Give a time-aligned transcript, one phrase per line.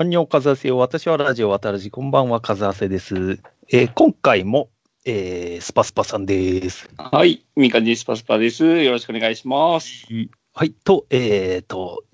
[0.00, 0.78] アンニョンカズアセよ。
[0.78, 1.90] 私はラジオ渡るじ。
[1.90, 3.40] こんばんは、カズアセです。
[3.68, 4.70] えー今回も、
[5.04, 6.88] えースパスパさんです。
[6.96, 8.64] はい、ミカジスパスパです。
[8.64, 10.06] よろしくお願いします。
[10.54, 10.70] はい。
[10.70, 12.04] と、えっ、と、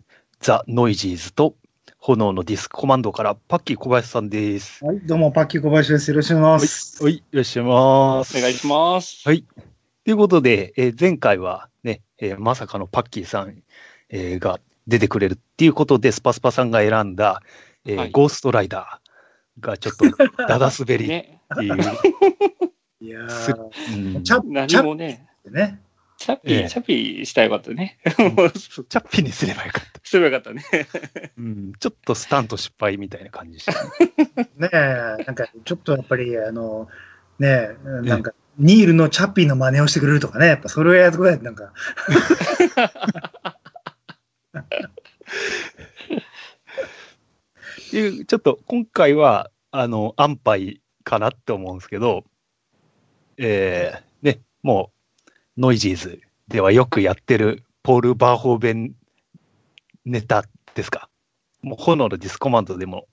[0.40, 1.56] ザ・ノイジーズと、
[1.98, 4.82] 炎のディスクコマンドーから、パッキー小林さんです。
[4.82, 6.11] はい、どうも、パッキー小林です。
[6.11, 7.05] よろしくお願いします。
[7.05, 8.39] はい、いらっしゃいます。
[8.39, 9.29] お願いします。
[9.29, 9.45] はい。
[10.07, 13.62] ということで、えー前回はね、えーまさかのパッキーさん、
[14.09, 17.43] えーが出てくれるっていうことで、スパスパさんが選んだ、
[17.87, 18.11] えーはい。
[18.11, 20.05] ゴーストライダーがちょっと
[20.48, 21.77] ダダ滑りっ ね、ていう、
[23.01, 24.23] いやすー、うん。
[24.25, 25.80] チャッチ何ャもね、ッね。
[26.16, 26.69] チャッピー、ええ。
[26.69, 27.98] チャッピーしたらよかったね。
[28.05, 30.01] チャッピーにすればよかった。
[30.02, 30.87] すればよかったね。
[31.37, 33.73] うん、ちょっとスタント失敗みたいな感じでした。
[33.75, 33.91] ね。
[34.56, 36.89] ねえ、なんか、ちょっとやっぱり、あの、
[37.39, 41.73] ねえ、なんか、ニールのチャッピーの真似をしてくれるとかね、やっぱそれをやるとこだよなんか、
[47.98, 52.25] いう、ちょっと今回は、あの、安牌かなって思うんですけど、
[53.36, 54.91] えー、ね、も
[55.27, 58.95] う、ノイジーズではよくやってる、ポール・バーホーベン
[60.05, 61.09] ネタですか。
[61.62, 63.06] もう、炎のディスコマンドでも、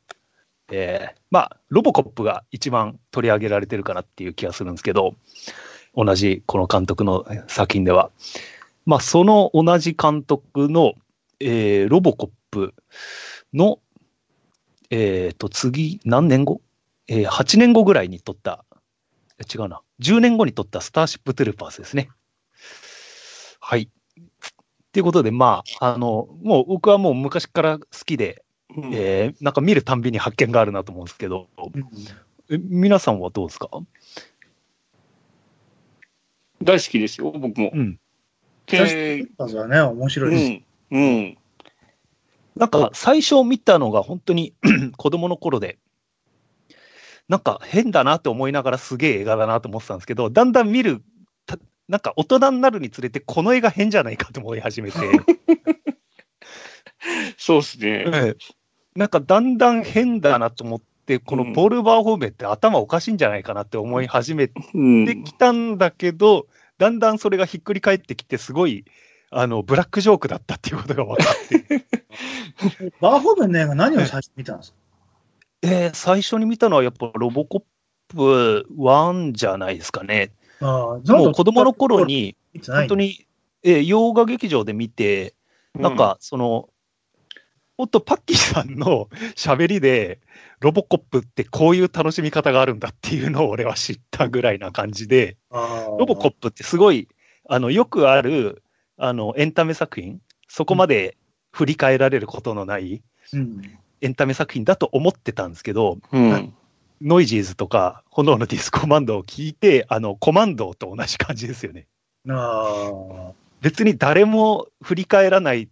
[0.71, 5.15] えー、まあ、ロボコップが一番取り上げられてるかなっていう気がするんですけど、
[5.95, 8.11] 同じこの監督の作品では。
[8.85, 10.93] まあ、その同じ監督の、
[11.39, 12.73] えーロボコップ
[13.53, 13.79] の、
[14.91, 16.61] えっ、と、次、何年後？
[17.07, 18.63] えー ?8 年後ぐらいに撮った、
[19.39, 22.09] え違うな、10年後に撮ったスターシップトゥルーパーズですね。
[23.59, 23.89] はい。
[24.91, 28.43] ということで、まあ、あの、もう僕はもう昔から好きで、
[28.75, 31.83] うんえーなんか見るたんびに発見があるなと思うんですけど、うん
[32.49, 33.69] え皆さんはどうですか？
[36.61, 37.71] 大好きですよ、僕も。
[37.73, 37.99] うん。
[38.67, 40.51] でまずはね、面白ういです。
[40.51, 41.37] ん、うん。
[42.55, 44.53] なんか最初見たのが本当に
[44.97, 45.79] 子供の頃で、
[47.27, 51.01] なんか変だなって思いながらすげえ映画だなと思ってたんですけど、だんだん見る、
[51.45, 51.57] た
[51.87, 54.97] なんか大人になるにつれてこの映画変じゃないかと思い始めて、
[57.37, 58.05] そうっすね。
[58.07, 58.37] ええ。
[58.95, 66.47] なんかだんだん変だなと思って、このポール・バーホーベンって頭おかしいんじゃないかなって思い始めうんてきたんだけど、
[66.77, 68.85] だんだんそれがひっくり返ってきて、すごい、
[69.31, 71.85] あの、ブラックジョークだったっていうことが分かって、
[72.99, 74.77] バーホーベンの映画何を最初に見たんですか？
[75.63, 77.61] えー最初に見たのはやっぱロボコッ
[78.09, 80.31] プ1じゃないですかね。
[80.59, 80.65] あ
[80.95, 82.35] あ、もう子供の頃に、
[82.79, 83.25] 本当に、
[83.63, 85.33] えー洋画劇場で見て、
[85.75, 86.69] なんか、その、
[87.77, 90.19] ほんとパッキーさんの 喋りで、
[90.59, 95.37] ロボコップってこういう楽しみ方があるんだっていうのを俺は知ったぐらいな感じで、
[95.91, 97.07] ロロボコップってすごい、
[97.47, 98.61] あの、よくある、
[99.03, 101.17] あの、エンタメ作品、そこまで
[101.51, 103.01] 振り返られることのない
[103.33, 103.61] うん。
[103.99, 106.53] エンタメ作品だと思ってたんですけど、うん。
[107.01, 111.87] ノイジーズとか、炎のディスクコマンドーを聞いて、あの、コマンドーと同じ感じですよね。
[112.29, 115.67] あ別に誰も振り返らない、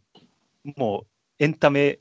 [0.76, 1.06] も
[1.40, 2.00] うエンタメ、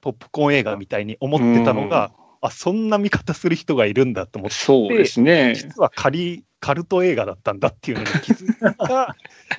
[0.00, 5.54] ポップコーン映画みたいに思ってたのが、あ、そんな見方する人がいるんだと思って、そうですね。
[5.54, 9.16] 実はカリカルト映画だったんだっていうのに気づいた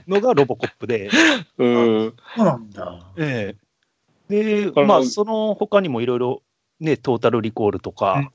[0.08, 1.10] のがロボコップで、
[1.58, 2.08] うん。
[2.08, 3.12] あ、そうなんだ。
[3.18, 3.72] ええ
[4.30, 6.42] で、あのまあ、その他にもいろいろ、
[6.80, 8.32] ね、トータルリコールとか、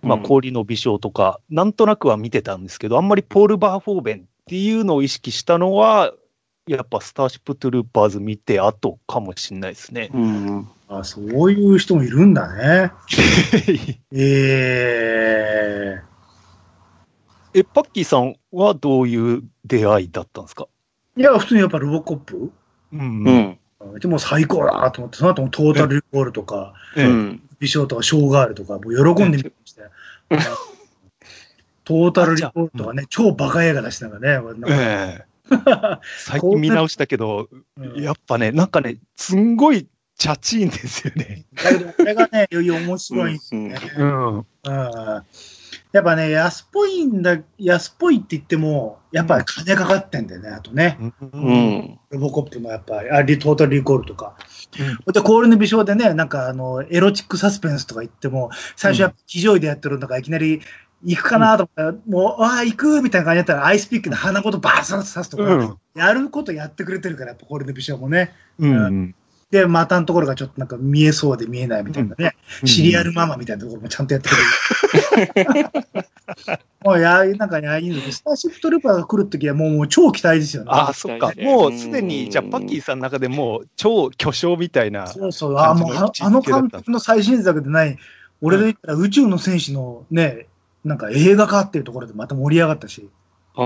[0.00, 6.12] まあ、うん氷の微笑とか、なんとなくは見てたんですけど、あんまりポール・バーフォーベンっていうのを意識したのは、
[6.66, 10.10] やっぱスターシップ・トゥルーパーズ見て後かもしれないですね。
[10.14, 10.68] うん。
[10.88, 12.92] あそういう人もいるんだね。
[14.12, 16.02] え
[17.54, 20.68] ええ、パッキーさんはどういう出会いだったんですか？
[21.16, 22.52] いや、普通にやっぱロボコップ？
[22.92, 23.30] うんう
[23.96, 23.98] ん。
[23.98, 27.42] でも最高だと思って、その後もトータルリコールとか、ええうん。
[27.58, 29.90] 美少とかショーガールとか、もう喜んで見てましたよ。
[31.84, 34.34] トータルリコールとかね、超バカ映画だしなんかね。
[34.34, 35.31] なんかええ
[36.18, 41.44] 最近見直したけど、うんやっぱね、なんかね、すんごいチャチーンですよね。
[41.54, 43.74] だけど、これがね、 より面白いんですよね。
[43.98, 44.36] ん。
[44.38, 45.24] うん
[45.92, 50.96] やっぱね、安っぽいんだ、安っぽいって言っても、やっぱり金かかってんだよね、あとね。
[51.00, 51.52] ううん。
[51.52, 51.98] ん。
[52.10, 54.36] ロボコップのやっぱり、あリトータルリコールとか。
[55.12, 60.62] で、氷の微笑でね、なんかあの、エロチックサスペンスとか言っても、最初やっぱ非常位でやってるのがいきなり
[61.04, 65.78] 行くかなと思ったら、もう、ああ、行くみたいな感じだったら、アイスピックで鼻ごとバーッと刺すとか、うん。
[65.94, 68.32] やることやってくれてるから、やっぱ氷の微笑もね。
[68.58, 69.14] うん。
[69.50, 72.36] で、股のところがちょっとなんか見えそうで見えないみたいなね。
[72.64, 75.68] シリアルママみたいなところもちゃんとやってくれる。
[76.82, 80.70] もうや、なんかね、いいんだけど、スターシップトルーパーが来るときはもうもう超期待ですよね。
[80.72, 85.06] ああ、そっかもうすでに、じゃあ、パッキーさんの中でもう超巨匠みたいな。
[85.06, 87.98] そうそう、あもうああの監督の最新作でない、
[88.40, 90.46] 俺で言ったら宇宙の戦士のね、
[90.84, 93.08] なんか映画化っていうところでまた盛り上がったし。
[93.54, 93.62] あ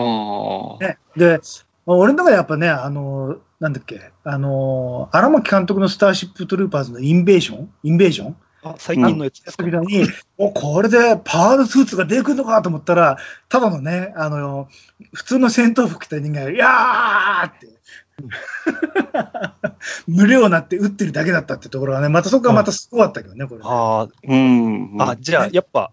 [0.80, 0.84] あ。
[0.84, 1.40] ね、で、
[1.86, 7.72] まあ俺の中でやっぱね、あの、なんだっけ、あの、荒牧監督のスターシップトルーパーズのインベーション？
[7.84, 8.36] インベーション？
[8.64, 9.64] あ最近のやつですか？
[9.64, 13.16] 時に、お、これでパワードスーツが出てくるのかと思ったら、
[13.48, 14.68] ただのね、あの、
[15.14, 17.68] 普通の戦闘服着た人間が、いやーって、
[20.08, 24.96] 無料になって撃ってるだけだったってところがね、またそこがまたすごかったけどね、これね、あうん。
[24.98, 25.90] あ、あ、じゃあ、やっぱ、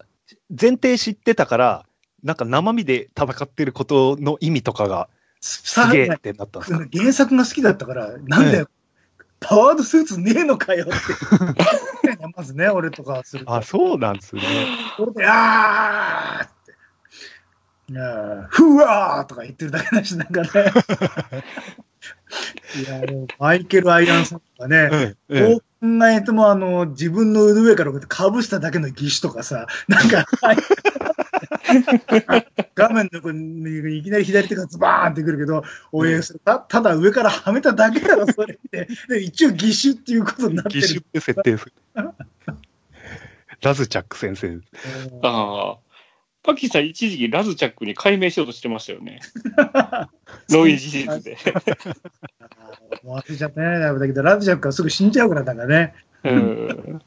[0.50, 1.86] 前提知ってたから、
[2.22, 5.08] なんか生身で戦ってることの意味とかが
[5.40, 6.86] さすげえってなったんですか。
[6.92, 8.68] 原作が好きだったから、なんだよ、
[9.40, 10.94] パワードスーツねえのかよって。
[12.34, 13.54] まずね、俺とかすると。
[13.54, 14.42] あ、そうなんですね。
[14.96, 16.72] これで、あーって。
[18.48, 20.48] ふわーとか言ってるだけだし、なんかね。
[22.80, 25.66] いや、もうマイケル・アイアンさんとかね、うんどう考
[26.10, 30.26] えてもあの、自分の腕上からかぶしただけの義手とかさ、なんか、
[32.74, 38.88] 画面の横にいきなり左手がズバーンってくるけど、おい、それたただ上からはめただけだろ、それって。
[39.08, 40.80] で一応義手っていうことになってる。
[40.80, 41.72] 義手って設定する。
[43.62, 44.60] ラズチャック先生。
[45.22, 45.83] ああ。
[46.44, 49.18] パッキーさん、一時期ラズチャックに改名しようとしてましたよね。
[50.50, 51.36] ノイジーズで。
[53.02, 53.80] 忘れちゃったね。
[53.80, 55.94] だけど、ラズジャックはすぐ死んじゃうから、なんかね。
[56.22, 57.02] うん。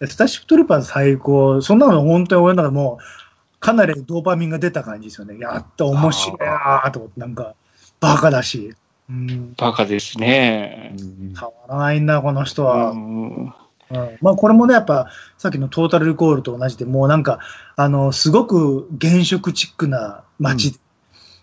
[0.08, 1.60] スターシップトルーパーズ最高。
[1.60, 5.38] そんなの本当に俺の中でもう、かなりドーパミンが出た感じですよね。
[5.38, 7.54] やっと面白いなと思って、なんか、
[8.00, 8.74] バカだし。
[9.10, 10.94] うん、バカですね。
[10.98, 12.92] 変わらないんだ、この人は。
[12.92, 13.54] うん
[13.92, 17.40] うんまあ、これもね、やっぱ、さっきのトータルリコールと同じで、もうなんか、
[17.76, 20.78] あの、すごく原色チックな街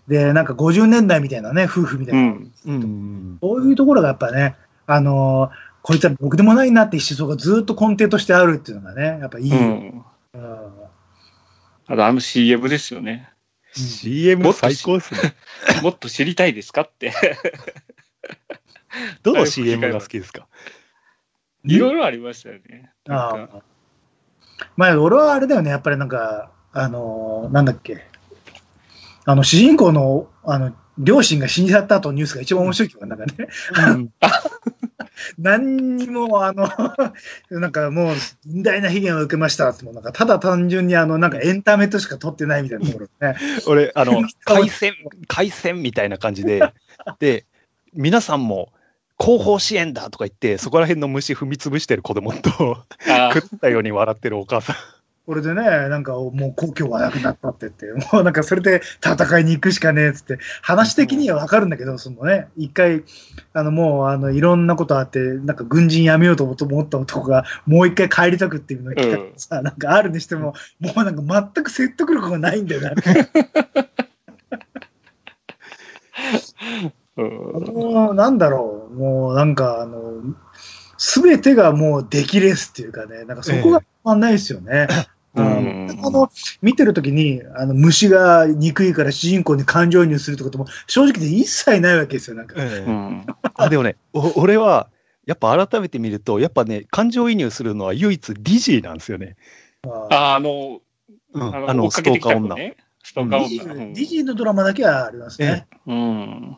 [0.08, 2.20] で、なんか50年代みたいなね、夫婦みたいな。
[2.20, 2.52] うん。
[2.64, 3.38] うん。
[3.40, 4.56] そういうところがやっぱね、
[4.86, 5.50] あの
[5.82, 9.50] こいつは僕でもないなって思想がずっと根底としてあるっていうのがね、やっぱいい。
[9.50, 10.84] ううんん。
[11.86, 13.30] あと、あの CM ですよね。
[13.72, 15.34] CM 最高ですね。
[15.82, 17.12] もっと知りたいですかって。
[19.22, 20.46] どの CM が好きですか？
[21.64, 22.90] いろいろありましたよね。
[23.08, 23.48] あ
[24.76, 28.04] まあ、俺はあれだよね、やっぱりなんか、あのなんだっけ、
[29.24, 33.48] あの、主人公の、あの、両親が死んじゃった後のニュースが一番面白いけど、なんかね、
[33.88, 34.10] うん。
[35.38, 36.68] 何にも、あの、
[37.50, 38.14] なんかもう、
[38.46, 43.36] 甚大な被害を受けましたって、なんか、ただ単純に、あの、なんかエンタメとしか撮ってないみたいなところね。
[43.66, 44.94] 俺、あの、 海鮮、
[45.26, 46.72] 海鮮みたいな感じで、
[47.18, 47.44] で、
[47.92, 48.72] 皆さんも
[49.20, 54.76] 後方支援だとか言って、そこら辺の虫踏み潰してる子供と、あ食ったように笑ってるお母さん。
[55.26, 63.04] これでね、なんかもう故郷はなくなったって言って、もうなんかそれで戦いに行くしかねえっつって、話的にはわかるんだけど、そのね、一回、
[63.52, 72.92] あのもうあのいろんなことあって、なんか軍人辞めようと思った男が、もう一回帰りたくっていうのを聞かれてさ、なんかあるにしても、もうなんか全く説得力がないんだよな。
[76.82, 80.22] うんもうなんだろう、もうなんかあの、
[80.96, 84.86] すべてがもう出来レースっていうかね、なんかそこが変わんないですよね。
[85.34, 86.28] ううんんあの
[86.60, 92.36] 見てるときにあの虫が憎いから主人公に感情移入するってことも正直で一切ないわけですよ。
[92.36, 94.88] なんかうんあでもね、お俺は、
[95.26, 99.36] やっぱ改めて見ると、やっぱね、感情移入するのは唯一ディジーなんですよね。
[100.10, 100.80] ああの、
[101.32, 102.56] うん、ああの、ストーカー女。
[103.04, 103.74] ストーカーディジ女。
[103.74, 105.66] ディジーのドラマだけはありますね。
[105.86, 106.56] うん。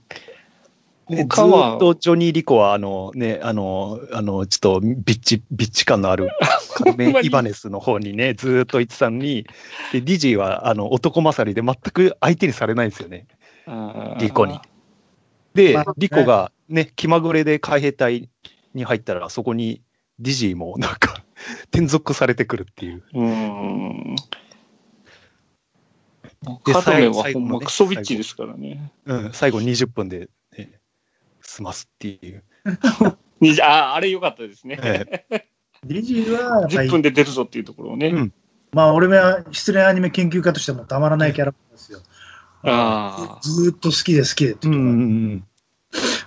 [1.28, 6.30] 他はーっとジョニー・リコは、あのね、あの、あの、ちょっとビッチ、ビッチ感のある、
[6.74, 9.46] カルメン・イバネスの方にね、ずーっと言ってたのに、
[9.92, 13.26] で、ディジーは、あの、男勝りで全く相手にされないんですよね。
[14.18, 14.58] リコに。
[15.54, 18.28] でまあね、リコがね、気まぐれで海兵隊
[18.74, 19.82] に入ったら、そこに
[20.18, 21.22] ディジーもなんか、
[21.70, 23.02] 転属されてくるっていう。
[23.14, 24.16] うん。
[26.64, 28.92] でカドメはほんまクソビッチですからね。
[29.06, 30.28] うん、最後20分で、ね、
[31.52, 32.44] 済ますっていう。
[33.40, 34.78] にああ、あれ良かったですね。
[34.82, 35.46] ええ
[35.84, 38.08] ディジーはやっぱ10り分で出るぞっていうところをね。
[38.08, 38.32] うん
[38.74, 42.00] まあ俺は失恋アニメ研究家としてもたまらないキャラクターですよ。
[42.62, 43.40] ああ。
[43.42, 44.88] ずーっと好きで好きでってうんいうんう
[45.34, 45.44] ん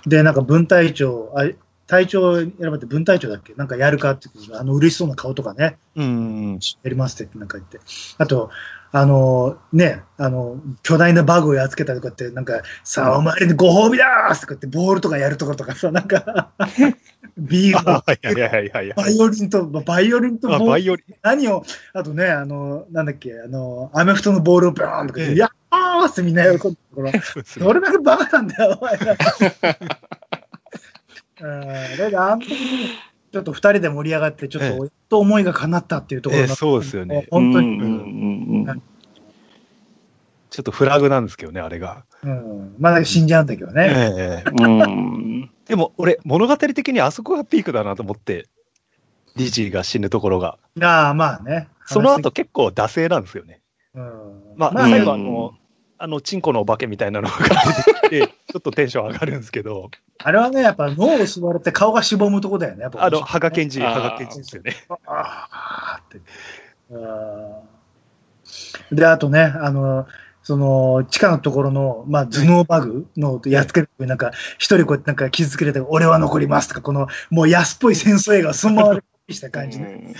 [0.06, 1.44] で、なんか分隊長、あ
[1.86, 3.54] 隊長選ばれて、分隊長だっけ？
[3.54, 6.58] なんかやるかってあの、嬉しそうな顔とかね、うん。
[6.82, 7.78] やりますってなんか言って。
[8.18, 8.50] あと、
[8.92, 16.50] あの、ね、あの、巨大なバグをやっつけたとかって、なんか、さあ、お前にご褒美だーとか言って、ボールとかやるところとかさ、 なんか、
[17.36, 19.14] ビールいはいはいはいはバい。
[19.16, 21.14] イオリンと、バイオリンとあ、ボールバイオリン。
[21.22, 21.62] 何を、
[21.92, 27.12] あとね、あの、なんだっけ、あの、アメフトのボールをブーンとかええやーってみんな喜んでるところ、
[27.60, 29.16] どれだけバカなんだよ、お前ら。
[31.40, 32.88] うん、だけど、あの時に、
[33.32, 38.82] ちょっと二人で盛り上がって、ちょっと、思いが叶ったっていうところがええそうですよね本当に、うんうんうん
[40.48, 42.06] ちょっとフラグなんですけどね、あれが。
[42.22, 43.92] うん、まだ死んじゃうんだけどね。
[43.94, 45.50] ええうん。
[45.66, 48.46] でも、俺、物語的にあそこがピークだなと思って、
[49.36, 50.56] リジーが死ぬところが。
[50.80, 51.68] ああ、まあね。
[51.84, 53.60] その後結構惰性なんですよね。
[53.94, 55.52] うん、まあ、まあ、最後あの、
[55.98, 62.82] あの、チンコのお化けみたいなのが出てきて、 ちょっとテンション上がるんですけど、あれはね、やっぱ脳を吸われて顔がしぼむとこだよね。
[62.82, 64.74] やっぱあの、ハガケンジ、あーハガケンジですよね。
[65.06, 66.20] あーっ
[68.90, 68.94] て。
[68.94, 70.06] で、あとね、あの、
[70.42, 80.14] その、地下のところの、まあ、頭脳バグのやっつける、なんか、一人こうやってなんか傷つけられて、俺は残りますとか、この、もう安っぽい戦争映画をそのままでした感じね。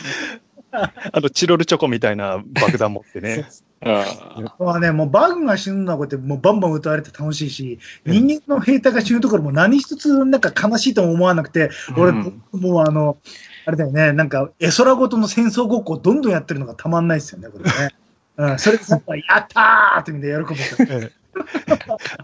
[0.72, 3.48] あの、チロルチョコみたいな爆弾持ってね。
[3.82, 13.18] あまあね、もうバグが死ぬのはこうやってもうバンバン歌われて楽しいし、うん人間の兵隊が死ぬところも何一つなんか悲しいとも思わなくて、俺、うんもうあの、
[13.66, 17.70] あれだよね、なんか絵空ごとの戦争ごっこをどんどんやってるのがたまんないですよね、これね。
[18.38, 21.00] うん、それでさ、やったーってみんな喜ぶから。
[21.00, 21.12] え
[21.68, 21.76] え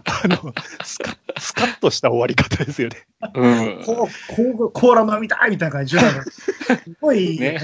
[0.05, 3.05] あのスカ、スカッとした終わり方ですよね。
[3.35, 3.83] うん。
[3.85, 6.51] こう、こう、コーラ飲みたいみたいな感じで、 す
[6.99, 7.59] ごい、ね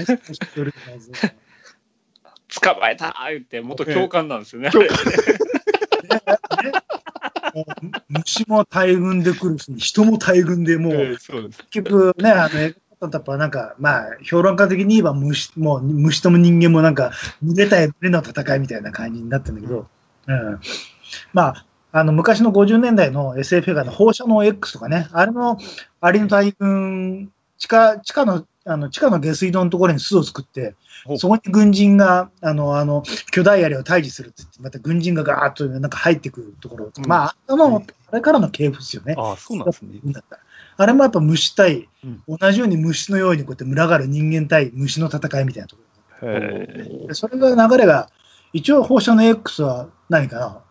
[2.60, 4.70] 捕まえた 言って、元教官なんですよね。
[8.08, 11.50] 虫も大群で来るし、人も大群で、もう、ええそう。
[11.70, 19.86] 結局ね、あの、やっぱなんか、まあ、評論家的に言えば虫、もう虫とも人間もなんか、群れ対群れの戦いみたいな感じになってるんだけど、
[20.26, 20.60] うん。
[21.32, 25.58] まあ、あの、昔の50年代の SF 映画の放射能 X とかね、あれの、
[26.00, 30.74] アリの大群、地下、地下の、あの、地下の下水道のところに巣を作って
[31.16, 37.06] そこに軍人が、あの、あの、巨大アリを退治するって言って、また軍人がガーッとなんか入ってくるところ、うん。
[37.06, 39.14] まあ、あの、あれからの系譜ですよね。
[39.16, 40.00] ああ、そうなんですね。
[40.76, 42.22] あれもやっぱ虫対、うん。
[42.38, 45.82] 同じように虫のようにこうやって群がる人間対虫の戦いみたいなとこ
[46.22, 48.10] ええろでそれが流れが、
[48.52, 50.62] 一応放射能 X は何かな？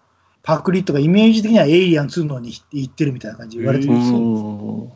[0.44, 4.82] パクリとかイメージ的にはエイリアン2のに行ってるみたいな感じで言われてる、うん。
[4.84, 4.90] うん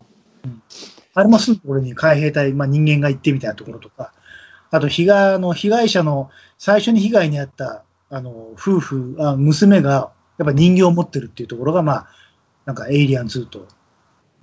[1.13, 4.13] あれもすぐところに海兵隊、まあ、人間が行ってみたいなところとか、
[4.71, 12.07] あと被害あの被害者の最初に被害に遭ったあの夫婦あ、娘がやっぱ人形を持ってるっていうところが、まあ、
[12.65, 13.67] なんかエイリアン2と、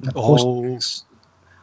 [0.00, 1.04] なんか放射おー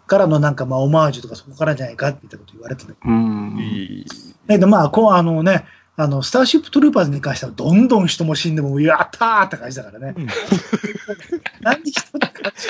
[0.08, 2.96] からのなんかまあオマージュとかそこからじゃないかっていったこと言われてる。
[3.06, 4.06] うん
[4.48, 5.66] だけどまあ、こうあのね、
[6.00, 10.14] あの、スターシップトルーパーズに関してはどんどん人も死んでも、やったーって感じだからね。
[10.16, 10.28] うん
[11.60, 12.68] なんで人って感じ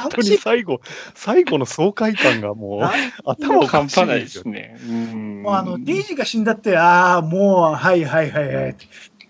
[0.00, 0.80] 本当に最後、
[1.14, 4.48] 最後の爽快感がもう、頭を半端ないですす。
[4.48, 4.78] ね。
[4.88, 8.76] うんもうあの、デイジーが死んだって、ああ、もう、はいはいはいはい。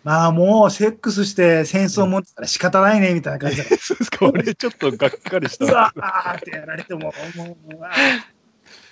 [0.05, 3.77] まあもう、セックスして戦争持ってたら仕方ないね、みたいな感じだから。
[3.83, 5.65] そうですか、俺ちょっとがっかりした。
[5.65, 7.39] うわーってやられても、もう、
[7.73, 8.40] もうあー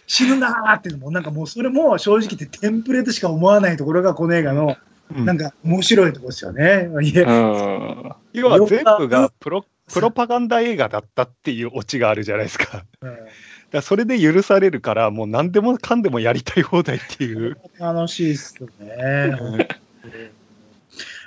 [0.09, 4.77] 死ぬなーっていうのも、なんかもうそれも正直言ってテンプレートしか思わないところがこの映画の、
[5.15, 6.91] うんなんか面白いところですよね。
[6.93, 7.05] うん
[8.35, 12.85] 要は全部がプロプロパガンダ映画だったっていうオチがあるじゃないですか。
[13.01, 13.17] うん
[13.71, 17.59] らそれで許されるから、もう何でもかんでもやりたい放題っていう。
[17.79, 19.69] 楽しいっすよね。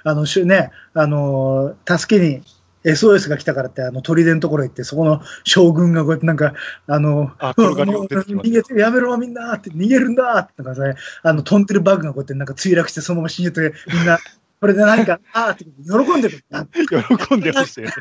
[0.03, 2.41] あの、しゅね、あの、助けに
[2.83, 6.53] SOS が来たからって、あの、砦のところ行って、そこの将軍がこうやってなんか、
[6.87, 14.17] あの、あ逃げて、やめろ、みんなって、逃げるんだって、なんかね、あの、飛んでるバグがこうやってなんか墜落して、そのまま死んでて、みんな、
[14.59, 16.43] これで何か、あーって喜んでる。
[16.51, 17.93] あ喜んでましたよね。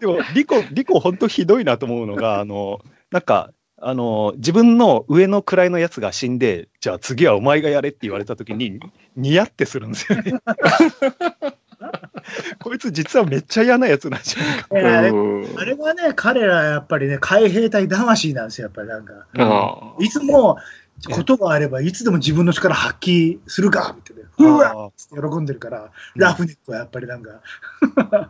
[0.00, 3.52] でも、リコ、リコ本当ひどいなと思うのが、あの、なんか、
[3.84, 8.78] あの、自分の上の位のやつが死んで、じゃあ次はお前がやれって言われたときに、
[9.16, 10.34] ニヤってするんですよね。
[12.60, 14.68] こいつ実はめっちゃ嫌なやつなんじゃないか。
[14.72, 19.14] えーあれうんあれはね、彼らやっぱりね、海兵隊魂なんですよ、やっぱりなんか。
[19.38, 20.58] あいつも、
[21.10, 24.22] ことがあれば、いつでも自分の力発揮するか、みたいな。
[24.38, 27.40] うわっつって喜んでるから、ラフネックはやっぱりなんか、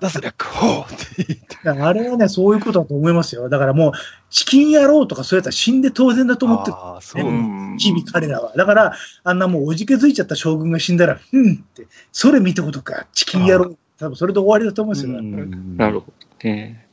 [0.00, 1.57] 脱力ほうって言って。
[1.64, 3.49] だからあれはね、そういうことだと思いますよ。
[3.49, 3.93] だからもう、
[4.31, 6.76] チキン野郎とかそういうやつは死んで当然だと思ってる。
[6.76, 7.25] ああ、そうあ。
[7.25, 8.55] なんだ日々彼らは。
[8.57, 13.76] だから、あんなもうおじけづいちゃった将軍が死んだら、うんって、それ見たことか、チキン野郎。
[13.99, 15.17] 多分それで終わりだと思うんですよ。
[15.17, 16.88] うんなるほどね。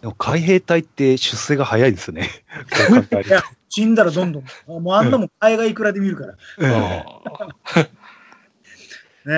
[0.00, 2.28] でも海兵隊って出世が早いですね。
[3.26, 4.44] いや死んだらどんどん。
[4.66, 6.34] もうあんなもん海外いくらで見るから。
[9.26, 9.34] ね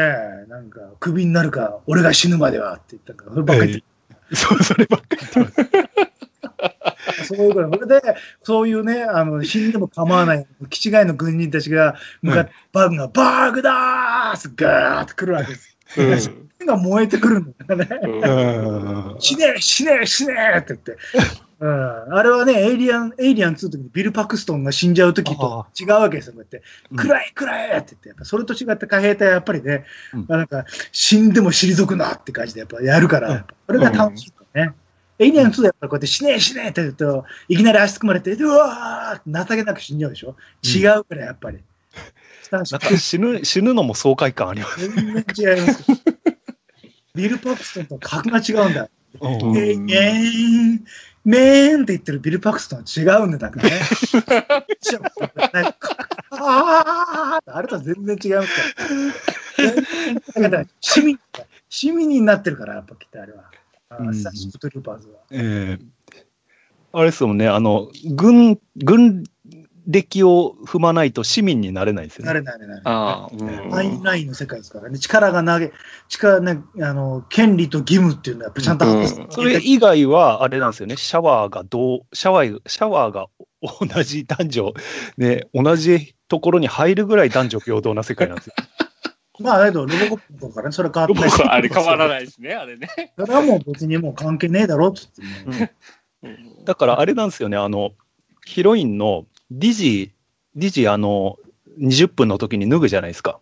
[0.47, 3.87] え、なんか、クビになるか、俺が死ぬまではって言ったから、そればっかり言って
[4.21, 5.23] ええそう、そればっかり。
[7.27, 7.71] そういうこと。
[7.87, 8.15] それで、
[8.45, 15.77] そういうね、あの、死んでも構わない、気違いの軍人たちが、向かって、バグが、バグだーすガーって来るわけです。
[15.97, 17.89] ーうん手が燃えてくるんだよね。
[18.03, 20.97] うんうん死ねえ死ねえ死ねえって言って。
[21.61, 26.33] うん、あれはね、エイリアン、エイリアン2の時にビル・パクストンが死んじゃう時と違うわけですよ。
[26.33, 34.75] こうやって、うん暗い暗いって言って、やっぱそれと違って海兵隊はやっぱりね、うんまあなんか死んでも退くなって感じでやっぱやるから、それが楽しいからね。
[35.19, 40.35] エイリアン2でやっぱこうやって死ねえ死ねえって言うと、いきなり足組まれて、うわーって情けなく死んじゃうでしょ？
[40.65, 41.59] 違うからやっぱり。
[42.51, 44.89] なんか死ぬ、死ぬのも爽快感あります。
[44.89, 45.85] 全然違います。
[47.15, 48.89] ビル・パクストンと格が違うんだ。
[49.21, 50.81] うんえー、えー、
[51.25, 53.81] めーんって言ってるビル・パクストンは違うんだ、だからね。
[56.31, 59.63] あーあれとは全然違いますか
[60.39, 60.43] ら。
[60.43, 61.19] だから市民、
[61.69, 63.51] 市民になってるから、やっぱきっとあれは。
[63.91, 65.15] あうんスターシップトルーパーズは。
[65.33, 65.85] ええ
[66.93, 69.23] あれですもんね、あの、軍、軍
[69.91, 72.29] 歴を踏まないと市民になれないですよね。
[72.29, 72.83] なれないなれない。
[72.85, 74.99] ああ、うんアインラインの世界ですからね。
[74.99, 75.73] 力が投げ、
[76.09, 83.27] 力ね、あの、権利と義務っていうのはやっぱちゃんとうんそれ以外は、あれなんですよね、シャワーがどう、シャワー、シャワーが
[83.63, 84.75] 同じ男女、
[85.17, 88.55] ね、同じところに入るぐらい男女平等な世界なんですよ。
[89.41, 91.49] まあ、だけど、ロボコップとかね、それ変わってない。
[91.49, 92.89] あれ変わらないですね、あれね。
[93.19, 95.73] それはもう別にもう関係ねえだろっつってね。
[96.23, 97.93] うんだからあれなんですよね、あの、
[98.45, 100.13] ヒロインのディジ、
[100.57, 101.39] ディジ、あの、
[101.81, 103.39] 20分の時に脱ぐじゃないですか。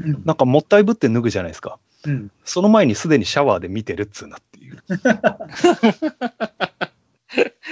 [0.00, 1.78] うんなんかもったいぶって脱ぐじゃないですか。
[2.06, 2.30] うん。
[2.44, 4.82] その前にすでにシャワーで見てるっつうなっていう。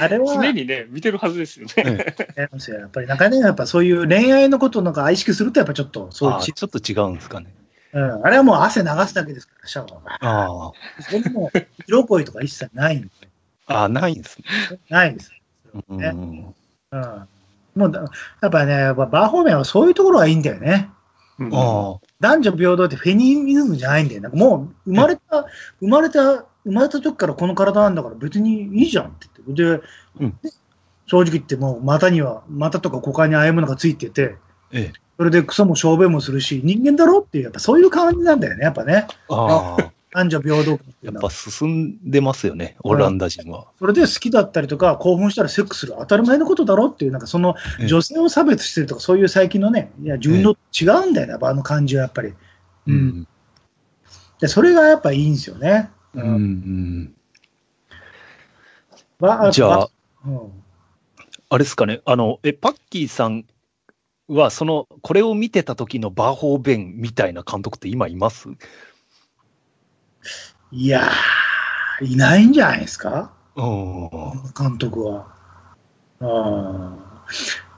[0.00, 2.14] あれは、常にね、見てるはずですよね。
[2.36, 7.52] やりますよやっぱりなんかね、やっぱそういう恋愛のことをなんか意識すると、やっぱちょっと、そうちちょっと違うんですかね。
[7.92, 10.18] うん、あれはもう汗流すだけですから、シャワーが。
[10.20, 13.08] あそこにもう色恋とか一切ないんで、
[13.66, 14.78] あ、あーないんですね。
[14.90, 15.32] ないです。
[15.88, 16.12] うんね
[16.92, 17.28] うん。
[17.78, 18.04] もうだ、
[18.40, 20.90] やっぱね、やっぱバーホーメンはそういうところがいいんだよね。
[21.38, 24.20] うんあ男女平等ってフェニミズムじゃないんだよ。
[24.20, 25.46] なんかもう、生まれた、
[25.80, 29.84] 生まれた、生まれた時からこの体なんだから別にいいじゃんって言って。
[29.84, 29.88] で、
[30.20, 30.38] うん
[31.10, 34.36] 正直言ってもう股には、股とか股間にああいうものがついてて、
[34.72, 34.92] ええ。
[35.16, 39.06] それでクソも小便もするし、人間だろっていう、やっぱそういう感じなんだよね、やっぱね。
[39.30, 43.66] ああ、男女平等やっぱ進んでますよね、オランダ人は。
[43.78, 52.32] それで好きだったりとか、興奮したらセックスする当たり前のことだろっていう、なんかそのええ女性を差別してるとか、そういう最近のね、いや、自分と違うんだよね、やっぱあの感じはやっぱり。
[52.86, 53.28] うん。
[54.40, 55.90] で、それがやっぱいいんですよね。
[56.14, 56.22] うん。
[56.22, 57.14] うん。
[59.18, 59.90] ばじゃあ、ば
[60.26, 60.52] うん
[61.50, 63.46] あれですかね、あの、え、パッキーさん
[64.28, 68.50] は、その、これを見てた時のバーホーベンみたいな監督って今います？
[70.70, 74.10] いやー、いないんじゃないですか、うん。
[74.56, 75.26] 監督は。
[76.20, 77.08] あー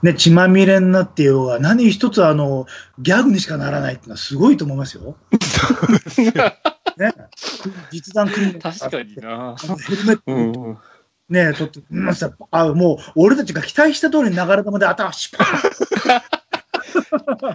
[0.02, 2.66] ね、血まみれになってようが、何一つあの、
[2.98, 5.16] ギャグにしかならないっていうのはすごいと思いますよ。
[6.96, 7.12] ね、
[7.90, 9.56] 実弾組む確かにな。
[9.56, 10.78] ヘルメットうん。
[11.28, 15.56] ねえ、ちょっと、まさあもう、俺たちが期待した通りに流れ玉で頭シュパー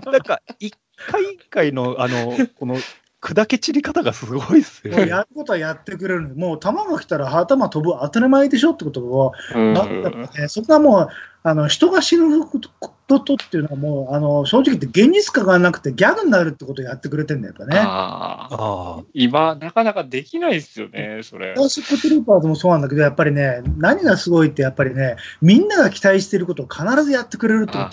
[0.08, 0.74] ン なんか、一
[1.08, 2.78] 回一回の、あの、この、
[3.26, 4.94] 砕け散り方がすごいっすよ。
[5.00, 11.10] やることはやってくれるもう球が来たら頭飛ぶ当たり前でしょってことを、ね、そんなもう、
[11.42, 12.60] あの人が死ぬこ
[13.08, 17.80] ととっていうのはもう、あの正直言って現実感がなくてギャグになるってことをやってくれてんだよ、やっぱね。
[17.80, 18.56] ああ。
[18.56, 21.62] ああ、今、なかなかできないですよね、それスタ。
[21.62, 27.92] ーシップトゥルーパーズもそうなんだけど、やっぱりね、何がすごいって、やっぱりね、みんなが期待していることを必ずやってくれるってこあ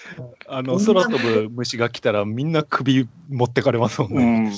[0.48, 4.48] あの、空飛ぶ虫が来たらみんな首持ってかれますもんうね。
[4.48, 4.52] ん。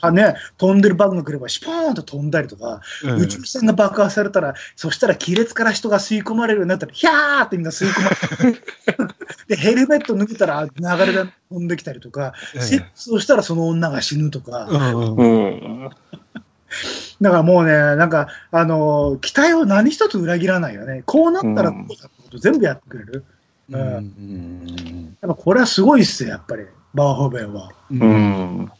[0.00, 0.10] と。
[0.10, 8.10] ね、飛んでるバグが来れば、シュポーンと飛んだりとか、うん宇宙船が爆破されたら、そしたら亀裂から人が吸い込まれるようになったら、ヒャーってみんな吸い込ま
[8.44, 8.62] れる。
[9.48, 15.90] で、ヘルメット脱げたら流れが飛んできたりとか、ええセックスをしたらその女が死ぬとか、うんううんん。
[17.20, 21.02] だからもうね、なんか、あのー期待を何一つ裏切らないよね。
[21.06, 23.12] こうなったらこうだってこと全部やってくれる。
[23.14, 23.37] うん
[23.70, 27.70] うんうんやっぱこれはすごいっすよ、やっぱり、バーホーベンは。
[27.90, 28.04] うんう
[28.62, 28.72] ん。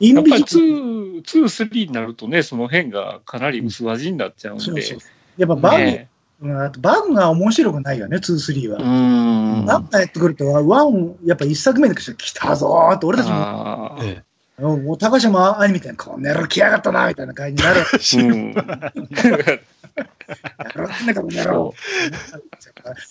[0.00, 4.64] インビやっぱりジブル2、2、3になるとね、その辺がかなり薄味になっちゃうんで。
[4.64, 4.98] そうそう。
[5.36, 6.08] やっぱバグ、ね
[6.40, 8.78] うんあとバグが面白くないよね、2、3は。
[8.78, 9.66] うん。
[9.66, 14.22] バグがやってくると、ワン、やっぱ一作目で来たぞーって、俺たちもえ
[14.58, 17.84] うんもう高島兄みたいな、こんな野郎来やがったな、みたいな感じになる。
[17.84, 18.54] うん。
[19.96, 21.74] やろってんだから、この野郎。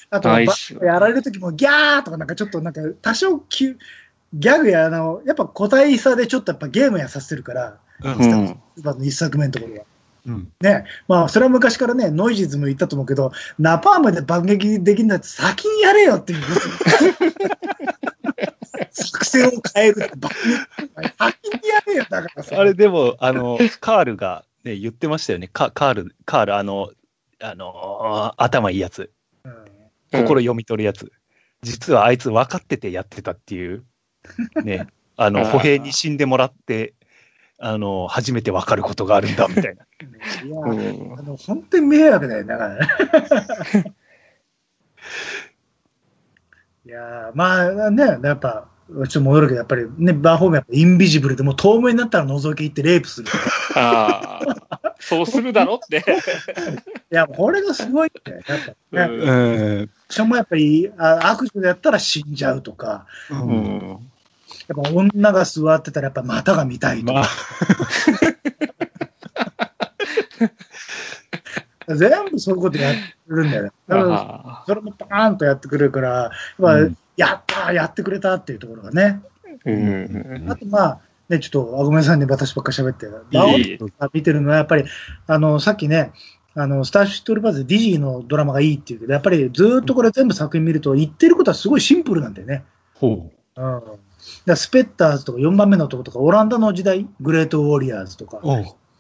[0.09, 3.77] あと、やられる時もギャーとか、なんかちょっとなんか多少きゅ
[4.33, 8.59] ギャグや、あの、やっぱ個体差でちょっとやっぱゲームやさせてるから、うん
[9.01, 9.83] 一作目のところは。
[10.27, 16.41] うんね、まあ、それは昔からね、ノイジーズも言ったと思うけど、ナパームで爆撃できるんだって先にやれよっていう。
[18.91, 22.59] 作戦を変える先にやれよ、だからさ。
[22.59, 25.47] あれでも、あの、カールが、ね、言ってましたよね。
[25.53, 26.89] カカール、カール、あの、
[27.39, 29.11] あの、頭いいやつ。
[30.15, 31.11] うん心読み取るやつ。
[31.61, 33.85] 実はあいつ分かっててやってたっていう。
[34.63, 34.87] ね。
[35.17, 36.93] あの、歩兵に死んでもらって、
[37.57, 39.85] あの、初めて分かることがあるんだ、みたいな。
[40.43, 42.87] いや、うんあの本当に迷惑だよ、だからね。
[46.85, 53.29] いやーまあね、やっぱ、ちょっと戻るけど、やっぱりね、バーホームやっぱインビジブルでもう透明になったら覗き行ってレイプする。
[53.75, 54.39] あ
[54.81, 56.05] あ、そうするだろって。
[57.11, 58.41] いや、これがすごいって、やっ
[58.91, 59.15] ぱ、ね。
[59.15, 59.89] うんうん。
[60.09, 63.33] しかもやっぱり、あ悪女でやったら死んじゃうとか、う。
[63.33, 64.09] うんん。
[64.67, 67.21] やっぱ女が座ってたらやっぱ股が見たいとか、ま
[71.89, 73.69] あ、 全部そういうことやってくるんだよね。
[73.87, 79.21] だからあそれもパーンとやってくれるから、やっぱうんやったーやってくれたっていうところがね。
[79.65, 80.51] ーうん。
[80.51, 83.07] あとまあ、ね、ちょっと、あごめんなさいね、私ばっかり喋って。
[84.13, 84.85] 見てるのは、やっぱり、
[85.27, 86.11] あの、さっきね、
[86.53, 92.63] あの、スターシットルバーズ、ディジーのドラマがいいっていうけど、やっぱりずーっとこれ全部作品見ると、言ってることはすごいシンプルなんだよね。
[92.93, 93.81] ほうん。
[94.45, 98.41] だスペッターズとか4番目の男とか、オランダの時代、グレートウォリアーズとか。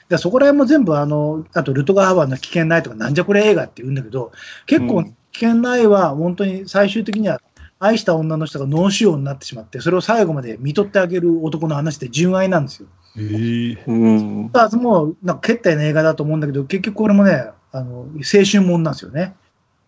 [0.09, 4.31] でそこら辺も全部あの、あとルトガー・ハワーの危険ないとか、なんじゃこれ映画って言うんだけど、
[4.65, 7.41] 結構うん危険ないは本当に最終的には
[7.79, 12.87] 愛した女の人が脳腫瘍になってしまって、それを最後まで見とってあげる男の話で純愛なんですよ。
[13.17, 14.49] ええうん。
[14.53, 19.35] あもうなんか決体の映画だと思うんだけど、結局これもね、あの青春もんなんですよね。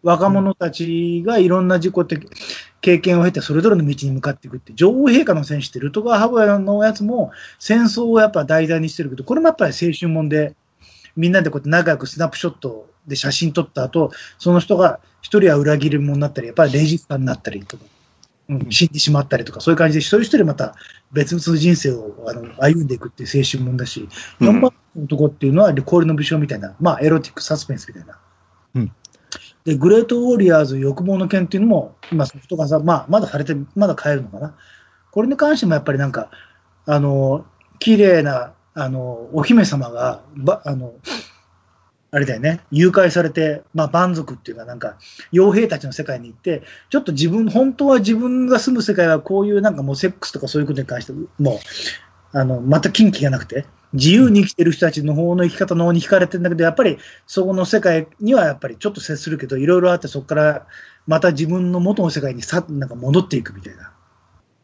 [0.04, 2.19] 若者たちがいろんな事故って
[2.82, 10.56] 経験を経て、それぞれの道に向かっていくって、女王陛下の戦士って、ルトガー・ハワイのやつも戦争をやっぱ題材にしてるけど、これもやっぱり青春もんで、
[11.15, 17.84] みんなでこうやって仲良くスナップショットで写真撮った後、その人が一人は裏切り者になったり、やっぱりレジスタになったりとか、
[18.50, 20.76] うん、死んでしまったりとか、そういう感じで一人一人また
[21.12, 24.08] 別々人生をあの歩んでいくっていう青春もんだし、
[24.39, 28.20] うん4番の男っていうのは、氷の武将みたいな、まあ、エロティックサスペンスみたいな。
[28.76, 28.91] うん
[29.67, 34.56] で、グレートウォリアーズ欲望の剣っていうのも、今、ソフト化さ、まあ、まだされて、まだ買えるのかな。
[35.12, 36.32] これに関してもやっぱりなんか、
[36.86, 37.46] あの、
[37.80, 40.93] 綺麗な、あの、お姫様が、ば、あの、
[42.10, 44.98] あれだよね、誘拐されて、まあ、蛮族っていうか、なんか、
[45.34, 51.60] 傭兵たちの世界に行って、ちょっと自分、本当は自分が住む世界はこういうなんかもうセックスとかそういうことに関して、も
[52.34, 60.67] う、あの、また近畿がなくて、自由に生きてる人たちの方の生き方の方に惹かれてるんだけど、やっぱりそこの世界にはやっぱりちょっと接するけど、いろいろあって、そこから
[61.08, 63.91] また自分の元の世界にさなんか戻っていくみたいな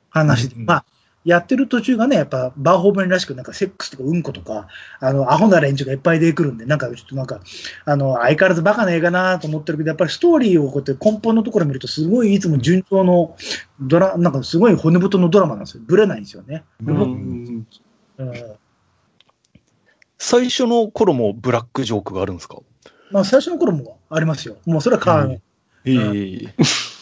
[0.09, 0.65] 話で、うん。
[0.65, 0.85] まあ、
[1.25, 4.67] やってる途中がね、やっぱバーホーベンらしく、なんかセックスとかうんことか、
[4.99, 7.39] あの、アホな連中がいっぱい出てくるんで、なんかちょっとなんか、
[7.85, 13.35] あの、相変わらずバカな映画なと思ってるけど、やっぱりストーリーをこうやって根本のところ見ると、すごいいつも順調の
[13.79, 15.83] ドラ、なんかすごい骨太のドラマなんですよ。
[15.85, 16.63] ぶれないんですよね。
[16.85, 17.67] ううんん。
[18.17, 18.33] うん
[20.19, 22.59] 最初の頃もブラックジョークがあるんですか？
[23.11, 24.55] まあ、最初の頃もありますよ。
[24.65, 25.41] もうそれは変わらない。
[25.85, 25.93] え
[26.45, 26.53] え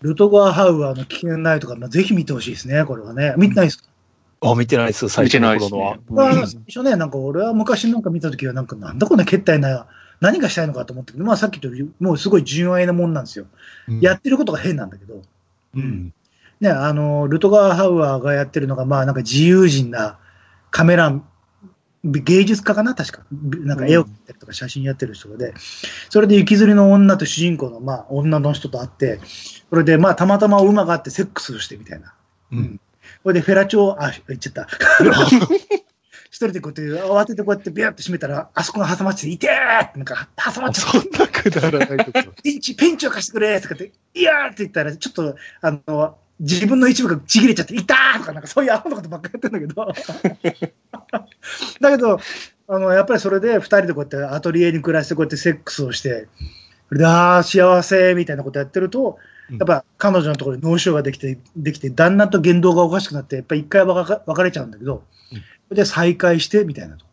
[0.00, 3.34] ルトガー・ハウアーの危険ないとか、まあ、ぜひ見てほしいですね、これはね。
[3.36, 3.84] 見てないですか、
[4.40, 6.02] あ、見てないです、最初の頃のはね。。
[6.08, 9.86] まあうん最初ね、なんか俺は昔なんか見たときは、なんかなんだこんな決体な、
[10.20, 11.68] 何がしたいのかと思ってけど、まあさっきと
[12.00, 13.46] もうすごい純愛なもんなんですよ。
[13.88, 15.22] うんやってることが変なんだけど、
[15.74, 16.12] うん。
[16.60, 20.18] ね、あの、ルトガー・ハウアーがやってるのが、まあなんか自由人な
[20.70, 21.20] カメラ、
[22.10, 22.94] 芸術家かな？
[22.94, 23.22] 確か。
[23.30, 25.54] なんか絵を描いたりとか写真やってる人で、
[26.10, 29.20] それで雪吊りの女と主人公の、まあ女の人と会って、
[29.70, 32.14] それでまあたまたま馬があってセックスをしてみたいな。
[32.52, 32.80] うん。
[33.22, 34.68] これでフェラチョあ、言っちゃった。
[36.30, 41.00] 一人でこうやって、慌ててこうやってビャーって閉めたら、あそこが挟まってて、いてーってなんか挟まっちゃった。
[41.00, 42.32] そんなくだらないとこ。
[42.44, 49.92] ペンチ、ペンチを貸してくれとかって、いやーって言ったら、ちょっと、あの、自分の一部がちぎれちゃって、いたーとか、なんかそういうアホなことばっかりやってんだけど。
[51.80, 52.20] だけど、
[52.68, 56.28] あの、やっぱりそれで二人でこうやってアトリエに暮らしてこうやってセックスをして、
[56.88, 59.18] それで、あー幸せみたいなことやってると、
[59.50, 67.04] うんやっぱ彼女のところに脳腫瘍ができて、できて、旦那と言動がおかしくなって、やっぱり一回別れちゃうんだけど、うんそれで再会して、みたいなと。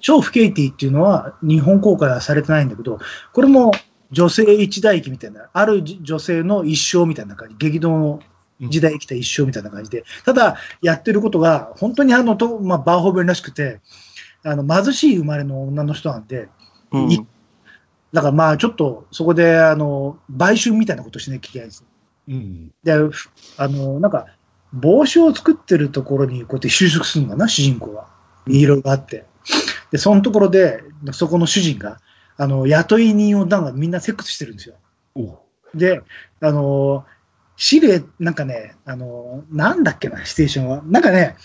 [0.00, 2.98] 超不景気っていうのは日本公開はされてないんだけど、
[3.32, 3.72] これも
[4.10, 8.20] 女性一代記みたいな、ある女性の一生みたいな感じ、激動の
[8.60, 13.80] 時代生きた一生みたいな感じで、ただ、やってることが、本当にあの、とまあ、バーホーベンらしくて、
[14.42, 16.48] あの、貧しい生まれの女の人なんで、
[16.92, 17.26] うんい
[18.12, 21.84] だからまあ、ちょっと、そこで、あの、売春みたいなことしなきゃいけないんです。
[22.28, 22.72] うん。
[22.82, 24.26] で、ふあの、なんか、
[24.72, 28.08] 帽子を作ってるところにこうやって就職するのかな、主人公は。
[28.48, 29.24] いろいろあって。
[29.92, 32.00] で、そのところで、そこの主人が、
[32.40, 34.76] あの、雇い人をなんかみんなセックスしてるんですよ。
[35.14, 35.38] お
[35.74, 36.00] で、
[36.40, 37.04] あの、
[37.56, 40.82] シルエなんかね、あの、なんだっけな、ステーションは。
[40.86, 41.36] なんかね、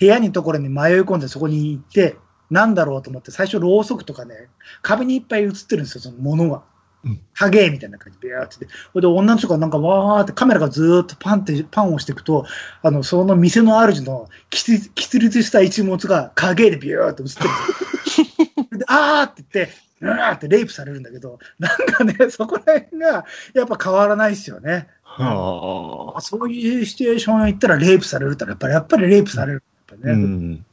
[0.00, 2.16] 部屋にところに迷い込んでそこに行って、
[2.50, 4.48] なんだろうと思って、最初ろうそくとかね、
[4.80, 6.62] 壁にいっぱい映ってるんですよ、そのものが
[7.04, 7.20] うん。
[7.34, 8.66] 影みたいな感じで、ビャーって。
[8.94, 12.46] ほいで、女の人がなんかわーってカメラがずーっとパンって、パンを押していくと、
[12.82, 18.26] あの、その店の主のきつ、きつ立した一物が影でビューって映ってるんですよ。
[18.78, 24.88] で、あーって言って、うわーってレイプされるんだけど、なんかね、 そこら辺がやっぱ変わらないですよね。
[25.02, 26.20] はあ。
[26.20, 29.62] そういうシチュエーション行ったらレイプされるってのはやっぱり、やっぱりレイプされる。
[29.90, 30.24] やっぱうねん。
[30.24, 30.64] うん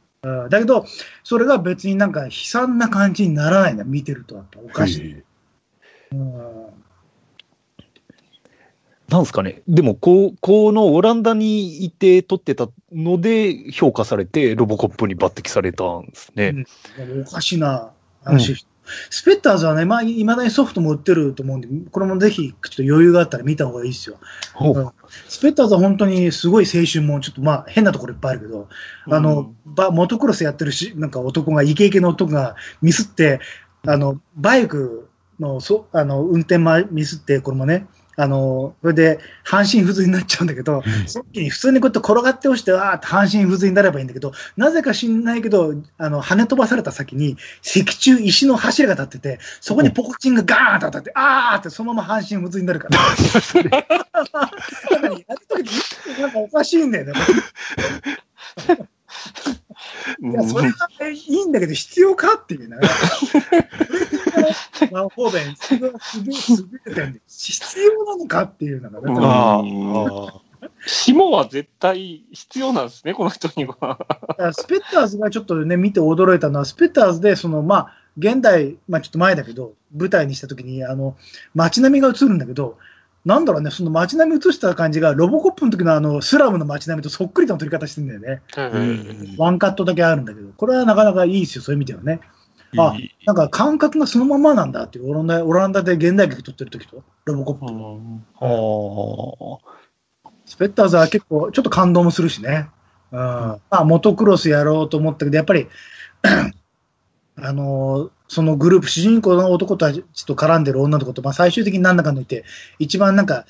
[0.50, 0.84] だけど、
[1.22, 4.34] それが別になんか悲惨な感じにならないんだ、見てると。
[4.34, 5.22] やっぱおかしい。
[6.12, 6.66] うん
[9.08, 9.62] なんですかね。
[9.68, 16.64] でも、こう、このオランダにいて撮ってたので評価されて、ロボコップに抜擢されたんですね。
[16.98, 17.92] うんおかしな
[18.24, 18.66] 話、
[19.10, 24.16] スペッターズはね、まあ、いまだにソフトも売ってると思うんで、これもぜひ、ちょっと余裕があったら見た方がいいですよ。
[25.28, 28.68] スペッターズは本当にすごい青春も、ちょっとまあ変なところいっぱいあるけど、
[29.10, 33.40] あの、バモトクロスやってるし、なんか男が、イケイケの男がミスって、
[33.86, 35.08] あの、バイク
[35.40, 52.98] の、そあの、運転まミスって、これもね、あの、それで半身不随になっちゃうんだけど、その時に普通にこうやって転がって落ちて、あーって半身不随になればいいんだけど、なぜか知んないけど、あの、跳ね飛ばされた先に、石柱、石の柱が立ってて、そこにポコチンがガーンと当たって、あーってそのまま半身不随になるから。
[54.16, 57.12] やるときなんかおかしいんだよね。
[60.22, 62.76] いや、それはいいんだけど、必要かっていうね。
[64.90, 65.90] ワンフォーベン、すごい、
[66.34, 69.62] すげえ、点で、必要なのかっていうのがね、うんあ
[70.28, 70.40] あ。
[70.86, 73.76] 紐は絶対必要なんですね、この人には。
[73.80, 81.16] だからスペッターズがちょっとね、見て驚いたのは、スペッターズで、その、まあ、現代、まあちょっと前だけど、舞台にしたときに、あの、
[81.54, 82.78] 街並みが映るんだけど、
[83.26, 88.40] なんだろうね、その街並み映した感じが、ロボコップの時のあの、スラムの街並みとそっくりとの撮り方してるんだよね。
[88.56, 92.20] うんワンカットだけあるんだけど、これはなかなかいいですよ、そういう意味ではね。
[92.78, 97.64] あなんか感覚がそのままなんだっていう、オランダオランダで現代劇撮ってる時と、ロボコップ。
[100.24, 100.28] ああ。
[100.44, 102.68] スペッターズは結構、ちょっと感動もするしね。
[103.10, 103.18] うん。
[103.18, 105.66] まあ、モトクロスやろうと思ったけど、やっぱり、
[107.36, 112.44] あのーそのグループ、主人公の男たちと絡んでる女の子と、まあ、最終的になんだかんだ言って、
[112.78, 113.46] 一番なんか、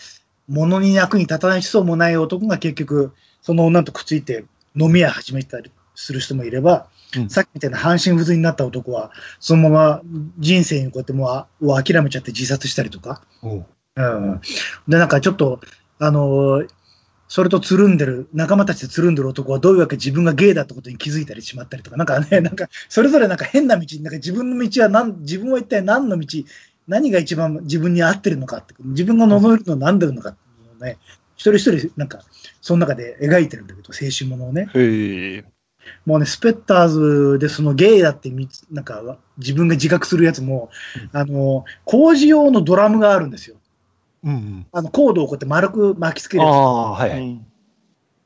[0.48, 4.44] 物に役に立たないそうもない男が結局、その女とくっついて
[4.76, 7.30] 飲み屋始めたりする人もいれば、うん。
[7.30, 10.02] さっきみたいな半身不随になった男は、そのまま
[10.38, 13.22] 人生にこうやってもうあを諦めちゃって自殺したりとか、
[13.96, 14.40] うん。
[14.88, 15.60] で、なんかちょっと、
[15.98, 16.68] あのー
[17.28, 26.44] それとつるんでる、仲間たちでつるんでる男はどういうわけ自分がゲイだってことに気づいたりしまったりとか、なんかね、なんか、それぞれなんか変な道、なんか自分の道は何、自分は一体何の道、
[26.86, 30.98] 何が一番自分に合ってるのかって、自分が望めるのは何でるのかっていうのをね、
[31.36, 32.22] 一人一人、なんか、
[32.60, 34.68] その中で描いてるんだけど、青春ものをね。
[36.04, 40.70] もうね、スペッターズでそのゲイだってみつ、なんか、自分が自覚するやつも、
[41.12, 43.55] あの、工事用のドラムがあるんですよ。
[44.26, 44.66] うん。
[44.72, 46.42] あの、コードをこうやって丸く巻きつける。
[46.42, 47.40] ああ、はい。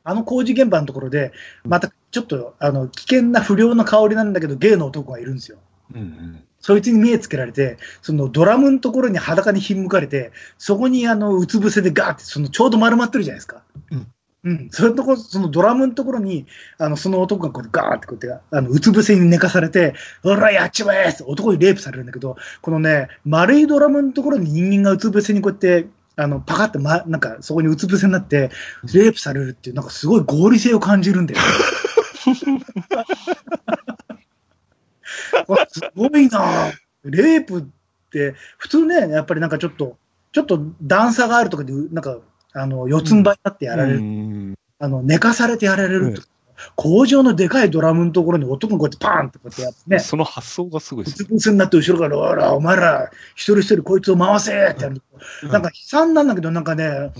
[0.02, 1.32] あの工事現場のところで、
[1.62, 5.58] またちょっとあの危険な不良の香りなんだけど、ゲイの男がいるんですよ。
[5.94, 13.62] うんそいつに目つけられて、そのドラムのところに裸にひんむかれて、そこにあのうつ伏せでガーって、そのちょうど丸まってるじゃないですか。
[13.90, 14.06] うん。
[14.44, 14.68] うん。
[14.70, 16.46] それとこ、そのドラムのところに、
[16.78, 28.50] あの、その男がこうガーってこうやって、あの、うつ伏せに寝かされて、ほら、やっちまえって男にレイプされるんだけど、このね、丸いドラムのところに人間がうつ伏せにこうやって、あの、パカって、ま、なんか、そこにうつ伏せになって、
[28.94, 31.40] レイプされるっていう、なんかすごい合理性を感じるんだよ。
[35.68, 36.72] すごいな
[37.04, 37.64] レイプっ
[38.10, 39.96] て、普通ね、やっぱりなんかちょっと、
[40.32, 42.18] ちょっと段差があるとかで、なんか、
[42.52, 44.54] あの、四つん這いになってやられる、うん。
[44.78, 46.28] あの、寝かされてやられるとか、
[46.76, 55.02] 工場のでかいドラムのところに男がこうやってパーンってこうやってやってね、その発想がすごいですうつ伏せになって後ろから、おら、お前ら、一人一人こいつを回せってやると、
[55.44, 55.50] うん。
[55.50, 57.12] なんか悲惨なんだけど、なんかね、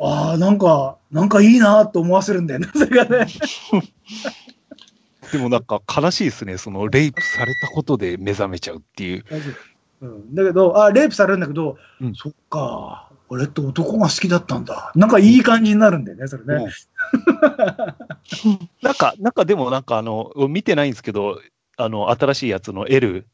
[0.00, 3.26] ああ、なんか、なんかいいなと思わせるんだよね、 それがね。
[5.32, 6.56] でもなんか悲しいですね。
[6.56, 9.24] そのレイプされたことで目覚めちゃうっていう。
[10.00, 12.14] うん、だけど、あレイプされるんだけど、うん。
[12.14, 14.92] そっか、俺って男が好きだったんだ。
[14.94, 16.66] なんかいい感じになるんだよね、それね。
[18.82, 21.40] なんか、なんかでもなんかあの、見てないんですけど、
[21.76, 23.26] あの、新しいやつの L、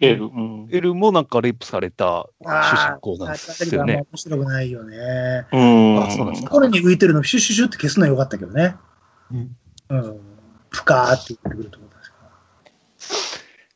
[0.00, 0.24] エル。
[0.24, 0.68] うん。
[0.70, 4.04] L もなんかレイプされた主あ人公なんあ、ですよね。
[4.10, 5.46] 面白くないよね。
[5.52, 6.02] うん。
[6.02, 8.74] あそうなんですかこれに浮いてるの、シュッシュシュって消すのはよかったけどね。
[9.30, 9.56] うん
[9.90, 10.20] うん。
[10.70, 11.91] ふかーって言ってくると思ったんです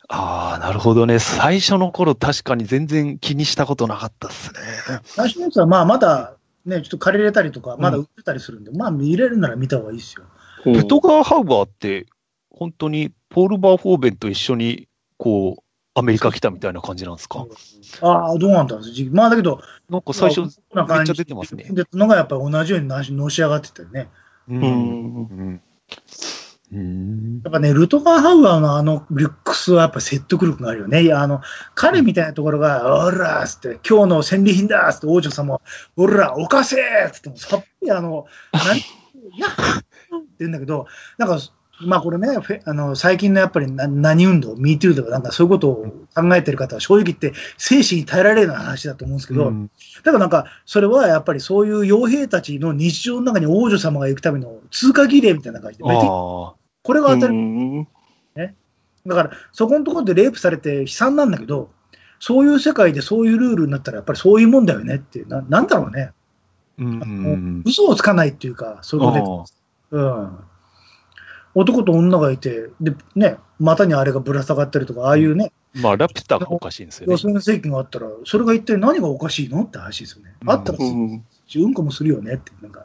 [0.09, 1.19] ああ、なるほどね。
[1.19, 4.61] 最初の頃確かに全然気にしたことなかったっすね。
[5.05, 10.25] 最初のやつは、まあ、まだ、ね、ちょっと借りれたりとか、まだ売ってたりするんで、まあ、見れるなら見た方がいいですよ。
[10.65, 12.07] うんルトガー・ハウバーって、
[12.51, 15.63] 本当にポール・バーフォーベンと一緒に、こう、
[15.95, 17.47] アメリカ来たみたいな感じなんですか？
[18.03, 19.11] ああ、どうなんだろう。
[19.13, 24.09] まあ、だけど、なんか最初、こんな感じめっちゃ出てますねで、のがやっぱり同じようになしのし上がってたよね。
[24.49, 25.63] うんうん。
[26.73, 31.03] やっぱね、ルトガー・ハウアーのあのリュックスはやっぱ説得力があるよね。
[31.03, 31.41] いや、あの、
[31.75, 35.61] 彼みたいなところが、おらーっつって、今日の戦利品だーっつって、王女様、
[35.97, 38.83] おら、おかせーっつって、さっぱりあの、なんい
[39.39, 39.55] やっっ
[40.23, 40.87] て言うんだけど、
[41.19, 41.39] なんか、
[41.81, 42.29] まあこれね、
[42.65, 49.71] あの最近のやっぱりな何運動、MeToo とかなんかそういうことを考えてる方は正直言って精神に耐えられるような話だと思うんですけど、うん。
[50.03, 56.57] だからなんか、それはやっぱりそういう傭兵たちの日常の中に王女様が行くための通過儀礼みたいな感じで、こ
[56.89, 57.89] れが当たりうん
[59.07, 61.71] だから、そこのところでレイプされて悲惨なんだけど、
[62.19, 69.47] そういう世界でそういうルールになったら、やっぱりそういうもんだよねっていう、ななんだろうね、ーうん嘘をつかないっていうか、そういうこ
[69.91, 70.39] とで、うん、
[71.57, 77.19] 男と女がいて、でね、股にあれがぶら下がったりとか、ああいうね、まあ、ラピュタがおかしいんですよね女。
[77.19, 80.35] 性の席があったら、それが一体何がおかしいのって話ですよね。
[80.43, 81.75] うんあったら、ううんん。
[81.75, 82.85] こもするよねって、なんか。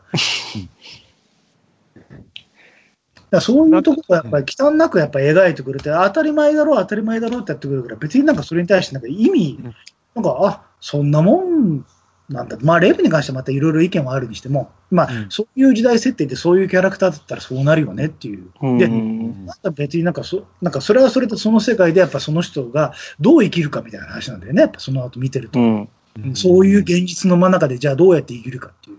[3.29, 9.75] だそういうとこがやっぱり汚なくやっぱ描いてくれて、当たり前だろう、当たり前だろうってやってくるから、別になんかそれに対してなんか意味うん、
[10.15, 11.85] なんか、あそんなもん
[12.31, 12.57] なんだ。
[12.61, 18.49] まあ、レイプに関してはまたいろいろ意見はあるにしても、まあ、うんそういう時代設定でそういうキャラクターだったらそうなるよねっていう。
[18.77, 25.59] で、うんなんか別になんかそ、なんかそれはそれとその世界でやっぱその人がどう生きるかみたいな話なんだよね、やっぱその後見てると。
[25.59, 25.89] うん。
[26.33, 28.97] そういう現実の真ん中でじゃあどうやって生きるかっていう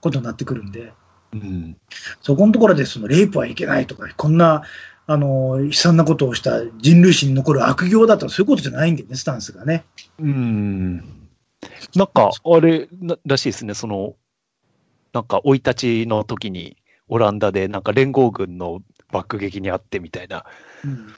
[0.00, 0.92] ことになってくるんで。
[1.32, 1.76] うん
[2.22, 4.62] そこのところでそのレイプはいけないとか、こんな
[5.06, 9.84] あの悲惨なことをした人類史に残る悪行だとか、そういうことじゃないんだよね、スタンスがね。
[10.20, 11.19] うん。
[11.94, 14.14] なんか、あれならしいですね、その、
[15.12, 16.76] なんか、生い立ちの時に、
[17.08, 20.44] オランダで、なんか連合軍の爆撃にあってみたいな、
[20.84, 21.14] うん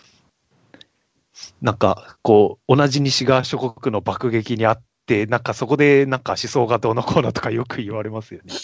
[1.61, 8.55] なんか、こう、同じ西側諸国の爆撃にあって、なんかそこで、なんか思想がどうのこうのとかよく言われますよね。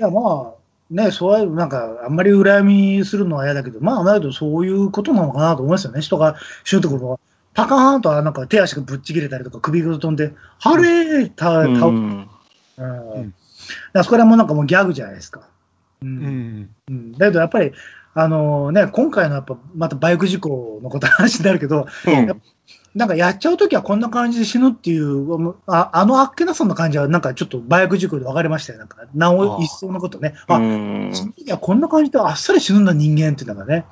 [0.00, 6.00] いやまあね、そういう、なんか、あんまり羨みするのは嫌だけど、まあ、だけどそういうことなのかなと思いますよね。
[6.00, 7.20] 人が死ぬところは、
[7.54, 12.28] パカーンとなんか手足がぶっちぎれたりとか、首が飛んで、はれーた、う倒ん。
[12.76, 13.34] うん
[13.92, 15.48] だからそこらもなんかもうギャグじゃないですか。
[16.02, 16.12] ううん
[16.62, 16.70] ん。
[16.88, 17.72] うんだけどやっぱり、
[18.14, 22.42] あのね、今回のやっぱまたバイク事故のこと話になるけど、うん
[22.94, 30.34] なんかやっちゃうときはこんな感じで死ぬっていう、ああのあっけなさの感じは、なんかちょっとバイク事故で分かりましたよ、なんか、なお一層のことね。
[30.46, 33.84] あ、うんその時はこんな感じであっさり死ぬんだ、人間っていうのがね。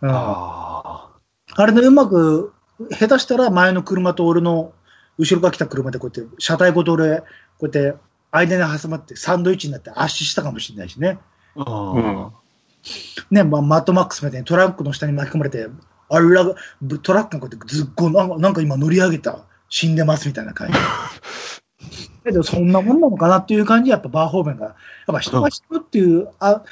[0.00, 1.10] うん、あ
[1.54, 2.52] あれでうまく、
[2.90, 4.72] 下手したら前の車と俺の
[5.18, 7.24] 後ろから来た車でこうやって、車体ごと俺、こ
[7.62, 7.94] うやって
[8.30, 11.18] 間に挟まってサンドイッチになって圧死したかもしれないしね。
[11.56, 11.62] あ。
[11.62, 12.32] うん
[13.30, 15.68] ね、まあ、マットマックスみたいにトラックの下に巻き込まれて、
[16.10, 16.44] あら
[17.02, 20.74] トラックがこうやってずっこなんか、なんか今乗り上げた、死んでますみたいな感じ。
[22.24, 24.74] けど、そんなもんなのかなっていう感じで、やっぱバーホーベンが、やっ
[25.06, 26.62] ぱ人が死ぬっていう、あ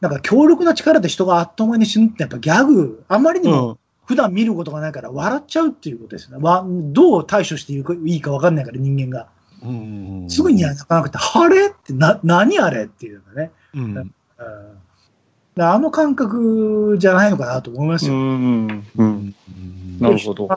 [0.00, 3.78] なんか強力な力で人があっという間に死ぬって、やっぱギャグ、あまりにも
[4.10, 6.42] 普段見ることがないから笑っちゃうっていうことですよね。
[6.42, 9.28] わどう対処していいかいいか分かんないから、人間が。
[9.62, 10.26] うん。
[10.28, 11.68] すぐには泣かなくて、あれ？
[11.68, 12.86] ってな、何あれ？
[12.86, 13.52] っていうのがね。
[13.72, 14.12] うん。
[15.60, 18.14] あの感覚じゃないのかなと思いますよ。
[18.14, 18.84] うん。
[18.96, 19.34] うん。
[20.00, 20.48] なるほど。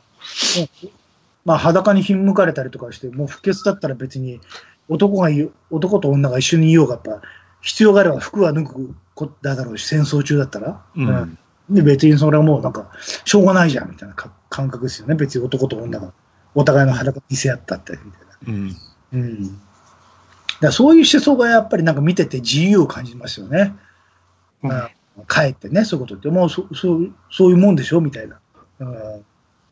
[1.46, 4.42] まあ、裸にひんむかれたりとかして、もう不潔だったら別に
[4.90, 5.30] 男が
[5.70, 7.22] 男と女が一緒にいようが、やっぱ
[7.62, 10.82] 必要があれば服は脱ぐことだろうし、戦争中だったら。
[10.96, 11.38] うん。
[11.70, 12.92] で、別にそれはもうなんか、
[13.26, 15.16] しょうがないじゃんみたいなか感覚ですよね。
[15.16, 16.12] 別に男と女が
[16.56, 18.54] お互いの裸に見せ合ったってみたいな。
[18.54, 18.76] うん。
[19.14, 19.44] うん。
[19.44, 19.58] だか
[20.62, 23.76] らそういう思想がやっぱりなんか見てて自由を感じますよね。
[24.64, 24.90] うんあ
[25.28, 28.02] 帰ってね、そういうことって、もうそそうそういうもんでしょ？
[28.02, 28.40] みたいな。
[28.80, 29.26] うん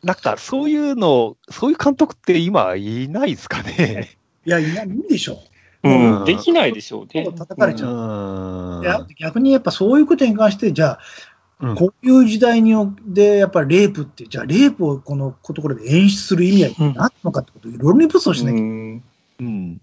[0.04, 4.16] なんか、そういうの、そういう監督って今いないですかね？
[4.46, 5.38] いや、いないいいでしょ。
[5.84, 6.24] うん。
[6.24, 7.24] できないでしょうね。
[7.36, 10.98] 叩かれちゃう逆にやっぱそういうことに関して、じゃあ、
[11.62, 12.74] うんこういう時代に
[13.06, 19.02] で、やっぱりレイプって、じゃあ、レイプをこのところで演出する意味は何なのかってことをいろいろに武装しなきゃ、うん。
[19.38, 19.80] うん。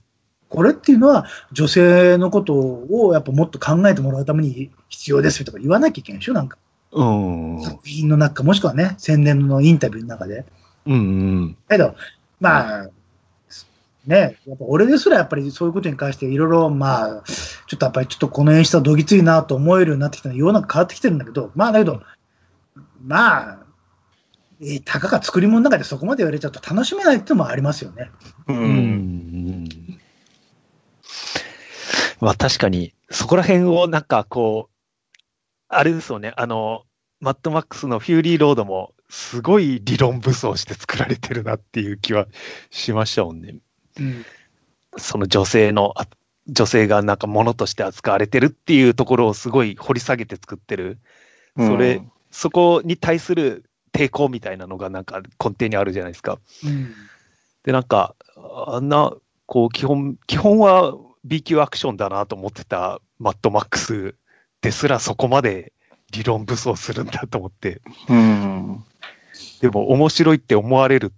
[0.49, 6.57] これっていうのは女性のことをやっぱもっと考えてもらうために必要ですとか言わなきゃいけないでしょなんか。
[6.91, 7.61] うん。
[7.63, 10.45] 作品の中、もしくはね、宣伝のインタビューの中で。
[10.85, 10.97] うんう
[11.45, 11.57] ん。
[11.69, 11.95] けど、
[12.41, 12.89] まあ、
[14.09, 17.23] ね、やっぱ俺ですらやっぱりそういうことに関していろいろ、まあ、
[17.67, 22.01] ちょっとやっぱりちょっとこの演出はどぎついなと思えるようになってきたの世の中変わってきてるんだけど、まあだけど、
[23.05, 23.59] まあ、
[24.61, 28.09] えたかが作り物の中でそこまで言われちゃうと楽しめないっていうのもありますよね。
[28.47, 28.53] う。
[28.53, 29.69] ん。
[32.19, 35.23] まあ確かに、そこら辺をなんかこう、
[35.67, 36.81] あれですよね、あの、
[37.19, 42.27] マッドマックスのフューリーロードも、すごい理論武装して作られてるなっていう気は
[42.69, 43.55] しましたもんね。
[43.97, 44.25] うん。
[44.97, 46.07] その女性の、あ
[46.47, 50.97] 女性がなんか物として扱われてるっていうところをすごい掘り下げて作ってる。
[51.57, 56.39] それ、そこに対する抵抗みたいなのがなんか根底にあるじゃないですか。
[56.63, 56.93] うん。
[57.63, 58.15] で、なんか、
[58.65, 59.13] あんな、
[59.45, 64.15] こう、基本、基本は B 級アクションだなと思ってたマッドマックス
[64.61, 65.73] ですらそこまで
[66.11, 68.83] 理論武装するんだと思って、うん。
[69.61, 71.13] でも面白いって思われる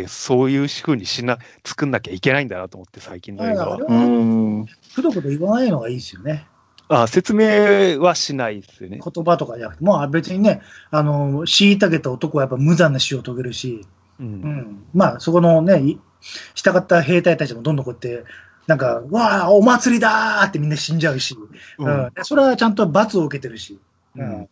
[0.00, 3.78] って、そういう風にしな、作んなきゃいけないんだなと思って、最近の映画は。
[3.78, 6.48] くどくど言わないのがいいですよね。
[6.88, 9.00] あ説明はしないですよね。
[9.02, 13.86] 言葉とかじゃなくて、もう別にね、あの、虐げた男はやっぱ無残な死を遂げるし、
[14.20, 14.22] う。
[14.22, 14.84] うんん。
[14.92, 15.98] まあ、そこのね、い
[16.54, 18.24] 従った兵隊たちもどんどんこうやって、
[18.66, 21.36] なんか、わあ、お祭りだーってみんな死んじゃうし、
[21.78, 22.10] ううんん。
[22.14, 23.78] でそれはちゃんと罰を受けてるし。
[24.16, 24.48] うん。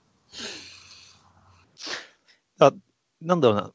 [3.20, 3.72] なんだろうな、ス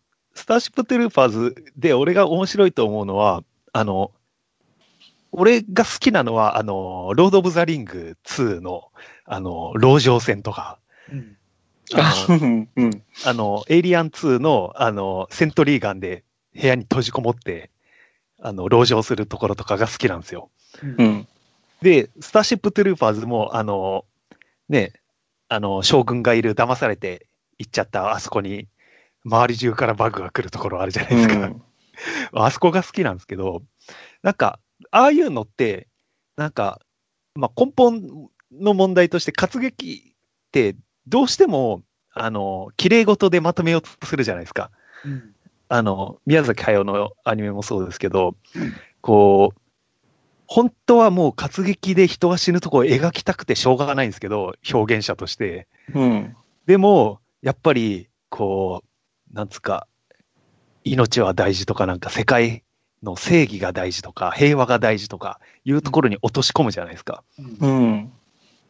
[0.48, 3.44] ターシップトゥルーパーズで俺が面白いと思うのは、
[3.74, 4.12] あの、
[5.34, 8.86] 俺が好きなのは、あの、ロード・オブ・ザ・リング2の、
[9.26, 10.80] あの、籠城戦とか、
[11.12, 11.38] うん。
[11.94, 12.70] あの、うん。
[12.78, 13.04] うん。
[13.26, 16.24] あのエイリアン2の、あの、セントリーガンで
[16.56, 17.70] 部屋に閉じこもって、
[18.40, 20.50] あの、籠城するところとかが好きなんですよ。
[20.82, 20.88] う。
[20.88, 21.28] うんん。
[21.82, 24.06] で、スターシップトゥルーパーズも、あの、
[24.70, 24.94] ね、
[25.50, 27.28] あの、将軍がいる、騙されて
[27.60, 28.68] 行っちゃった、あそこに、
[29.28, 31.52] 周り中からバグが来るところあるじゃないですか。
[32.34, 33.64] あそこが好きなんですけど、
[34.22, 34.60] なんか、
[34.92, 35.88] ああいうのって、
[36.38, 36.80] なんか、
[37.36, 40.76] まあ、根本の問題として、活劇って、
[41.08, 41.82] どうしても、
[42.14, 44.72] あの、綺麗事でまとめようとするじゃないですか。
[45.06, 45.36] うん。
[45.70, 48.36] あの、宮崎駿のアニメもそうですけど、
[49.02, 49.60] こう、
[50.48, 55.68] 本当はもう活劇で人が死ぬとこを描きたくてしょうがないんですけど、表現者として。
[55.94, 56.36] うん。
[56.66, 58.87] でも、やっぱり、こう、
[59.32, 59.88] なんつうか、
[60.84, 62.64] 命は大事とか、なんか世界
[63.04, 67.24] の正義が大事とか、平和が大事とか、いうところに落とし込むじゃないですか。
[67.38, 67.58] うん。
[67.60, 68.12] うん。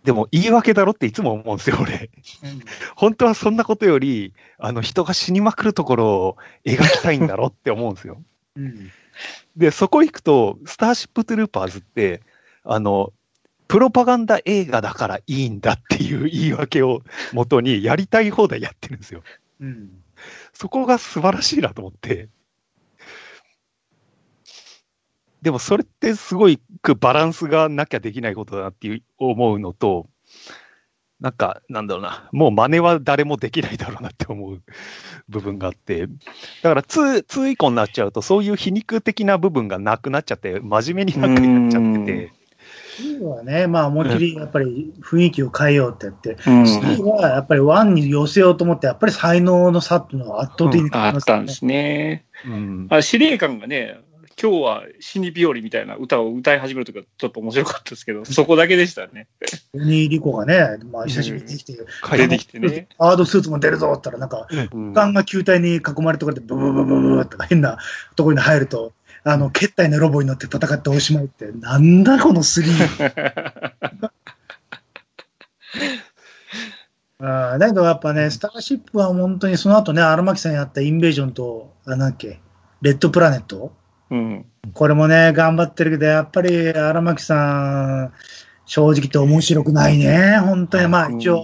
[0.03, 2.09] でも、言い訳だろっていつも思うんですよ、俺。
[2.95, 8.21] 本当はそんなことより、あの、人が死にまくるところを描きたいんだろって思うんですよ。
[8.55, 8.89] うん。
[9.55, 12.21] で、そこ行くと、スターシップトゥルーパーズって、
[12.63, 13.11] あの、
[13.67, 17.01] プロパガンダ映画だからいいんだっていう言い訳を
[17.33, 19.23] 元にやりたい放題やってるんですよ。
[19.59, 19.89] うん。
[20.53, 22.29] そこが素晴らしいなと思って。
[25.41, 30.07] でもそれってすごいくバランスがなきゃできないことだなっていう思うのと、
[31.19, 34.61] なんか、なんだろうな、もう真似は誰もできないだろうなって思う
[35.29, 36.13] 部分があって、だ
[36.63, 42.33] から2、2以降になっちゃうと、そういう皮肉的な部分がなくなっちゃって、真面目になんかになっちゃってて、
[43.01, 46.63] 2はね、まあ思いっきりやっぱり雰囲気を変えようってやって、うん。
[46.63, 52.25] 3はやっぱり1に寄せようと思って、やっぱり才能の差っていうのは圧倒的にあったんですね。
[52.45, 53.99] うん、あ司令官がね、
[54.39, 59.27] 今日は死に日和みたいな歌を歌い始めるときはちょっと面白かったですけど、そこだけでしたね。
[59.73, 61.73] オニー・リコがね、まあ久しぶりにできて、
[62.11, 62.87] 出てきてね。
[62.99, 67.79] ハードスーツも出るぞって言ったら、なんか、うんガンが球体に囲まれたところで、ブブブブブブって変な
[68.15, 68.93] ところに入ると、
[69.29, 74.09] あの、決体のロボに乗って戦っておしまいって、なんだこのスリー。
[77.19, 82.39] あーだけどやっぱね、スターシップは本当にその後ね、荒牧さんやったインベージョンと、あなんだっけ、
[82.81, 83.73] レッドプラネット？
[84.11, 84.45] うん。
[84.73, 88.13] これもね、頑張ってるけど、やっぱり荒牧さん、
[88.65, 90.37] 正直言って面白くないね。
[90.39, 91.43] 本当に、まあ一応、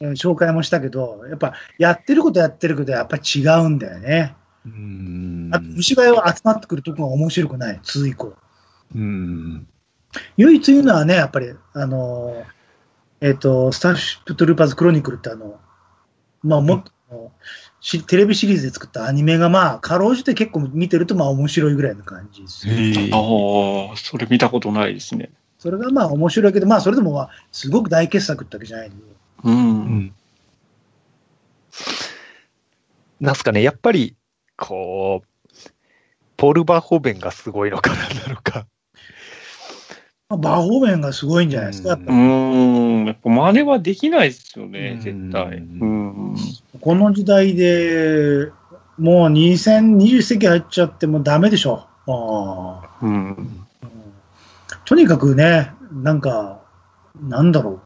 [0.00, 4.34] 紹介もしたけど、やっぱやってることやってるけど、やっぱり違うんだよね。
[4.66, 8.34] うんあと虫が集まってくるとこが面白くない、2以降。
[8.94, 9.66] うん
[10.36, 15.58] 唯一言うのはね、やっぱり、あのー、えっ、と、スターシップトゥルーパーズクロニクルってあの、
[16.42, 17.32] まあもっと、あの
[17.80, 22.74] しテレビシリーズで作ったアニメがまあ、かろうじて結構見てるとまあ面白いぐらいの感じですよ。
[22.74, 25.30] へえああ、それ見たことないですね。
[25.58, 28.96] それがまあ面白いけど、まあそれでもまあ、すごく大傑作ってわけじゃないんで。
[29.44, 29.50] う。
[29.50, 29.56] うん
[30.06, 30.14] ん
[33.20, 34.16] なんすかね、やっぱり、
[34.56, 35.26] こう、
[36.36, 37.98] ポール・バーホーベンがすごいのかなん
[38.28, 38.66] なのか。
[40.30, 45.60] バーホーベンがすごいんじゃないですか、やっぱうーん、やっぱ真似はできないですよね、絶う対。
[45.60, 45.84] んう
[46.34, 46.36] ん。
[46.80, 48.50] この時代で、
[48.98, 51.86] もう2020世紀入っちゃってもダメでしょ。
[52.06, 53.66] ああうん。
[54.84, 56.60] とにかくね、なんか、
[57.20, 57.80] なんだろ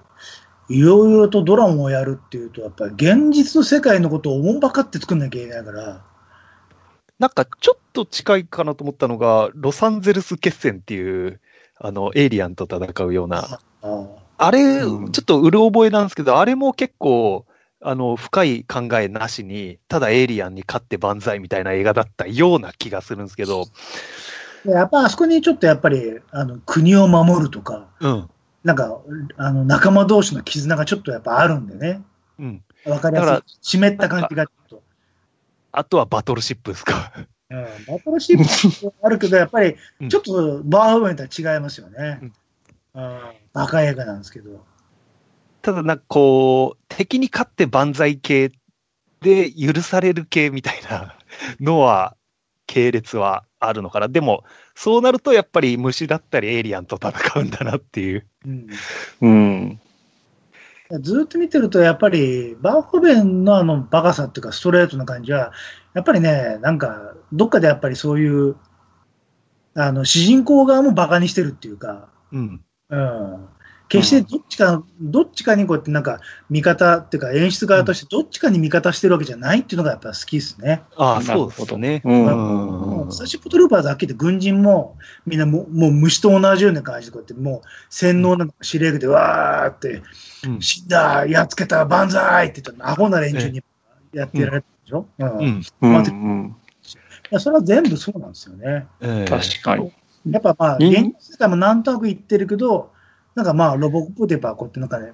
[0.68, 0.72] う。
[0.72, 6.02] いろいろとドラマをやるっていうと、やっぱり現実の世界のことをおもんばかって作んなきゃいけないから、
[7.18, 11.40] なんかちょっと近いかなと思ったのが、ロサンゼルス決戦っていう、
[11.80, 13.60] あの、エイリアンと戦うような、
[14.36, 17.44] あれ、うんちょっとうる覚えなんですけど、あれも結構、
[17.80, 23.66] あの、深い考えなしに、ただエイリアンに勝って万歳みたいな映画だったような気がするんですけど、
[24.64, 28.30] でやっぱあそこにちょっとやっぱりあの国を守るとか、うん。
[28.64, 29.00] なんか
[29.36, 32.02] あの仲間同士の絆がちょっとやっぱあるんでね、
[32.38, 32.62] うん。
[32.84, 33.78] わかりやだかすい。
[33.78, 34.46] 湿った感じが。
[35.78, 37.12] あとはバトルシップですか？
[37.50, 42.20] うん、バトルシップもあるけど、やっぱりうんちょっとバーホーベンとは違いますよね。
[42.94, 43.20] うん、
[43.52, 44.64] バカ映画なんですけど。
[45.62, 48.50] ただ、なんかこう、敵に勝って万歳系
[49.20, 51.16] で許される系みたいな
[51.60, 52.16] のは、
[52.66, 54.08] 系列はあるのかな。
[54.08, 58.26] でも、そうなるとやっぱり虫だったりエイリアンと戦うんだなっていう。
[58.46, 58.66] うん
[59.20, 59.80] うん。
[61.02, 65.52] ずっと見てると、やっぱり、バーホーベンのあのバカさっていうか、ストレートな感じは、
[65.92, 68.56] やっぱりね、なんか、どっかでやっぱりそういう、
[69.74, 72.64] あの、主人公側もバカにしてるっていうか、うん。
[72.90, 73.48] うん。
[73.88, 76.20] 決してどっちか、どっちかにこうやってなんか、
[76.50, 80.82] 味方っていうか、演出側としてどっちかに味方してるわけじゃないっていうのがやっぱ好きですね。
[80.96, 82.02] ああ、なるほどそうですね。
[82.04, 90.02] うんうんもうスターシップトルーパーズはっきり言って軍人もみんなもうもう虫と同じような感じでこうやってもう洗脳なんか司令部でわーって
[90.46, 93.62] うん死んだ、やっつけた、万歳って言ったらアホな連中に
[94.12, 95.62] やってられたでしょ、うんいうん。
[95.82, 95.92] うん。
[95.92, 96.56] 待ってうん
[97.30, 98.86] やそれは全部そうなんですよね。
[99.00, 99.92] ええ確かに。
[100.30, 102.92] やっぱまあ、人現実世界もなんとなく言ってるけど、
[103.38, 105.12] なんかまあ、ロボコップでやっぱこうやってなんかね、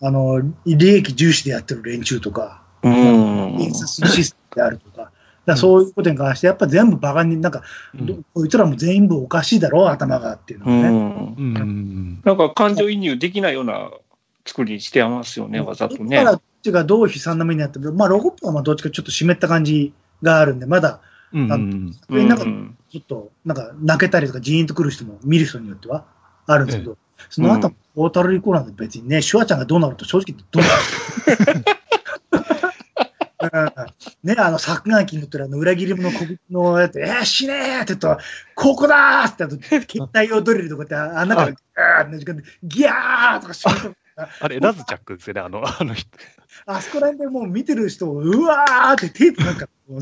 [0.00, 3.56] あの、利益重視でやってる連中とか、うん。
[3.58, 5.10] 印刷システムであるとか、
[5.44, 7.62] だそういうことに関して、やっぱ全部バカに、なんか、
[7.96, 10.88] どこいつらも全部おかしいだろう、頭がっていうのね。
[10.88, 11.34] ん。
[11.36, 12.20] うん。
[12.24, 13.90] なんか感情移入できないような
[14.46, 16.30] 作りにしてますよね、わざとねだか。
[16.30, 21.00] らどっちがどう悲惨な目にあってるまあ、ロボットはまあどっちかちょっと湿った感じがあるんで、まだ、
[21.32, 21.58] うんなん
[22.38, 26.04] かうんちょっと、なんか泣けたりとか、ジーンとくる人も、見る人によっては
[26.46, 26.96] あるんですけど、
[27.30, 31.64] その後、ポータルリコーなんて別にね、シュワちゃんがどうなると正直どうなる？
[33.40, 33.46] う
[34.26, 38.18] んね、あの、作眼機に乗ってるあの裏切り者の国のやつ、えー、死ねーって言ったら、
[38.54, 43.94] ここだーって言って、携帯用ドリルとかって、あんなから、ギャーって時間で、ギャーとかしと
[44.40, 46.08] あれ、ラズチャックですよね、あの、あの人。
[46.66, 49.94] あそこら辺でもう見てる人を、うわーって手つなんか、お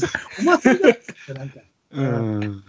[0.42, 0.92] 祭りだっ
[1.26, 1.60] て、なんか。
[1.92, 2.64] うん。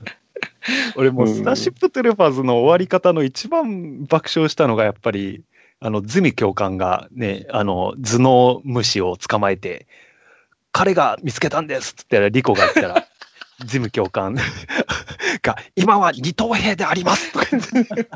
[0.95, 5.43] 俺もうスターシップトレファーズの終わり方の一番爆笑したのが、やっぱり、
[5.79, 9.87] あの、ズミ教官がね、あの、頭脳虫を捕まえて、
[10.71, 13.07] 彼が見つけたんですって言ったら、リコが言ったら、
[13.65, 14.35] ジム教官
[15.41, 18.09] が、今は二等兵でありますとか言って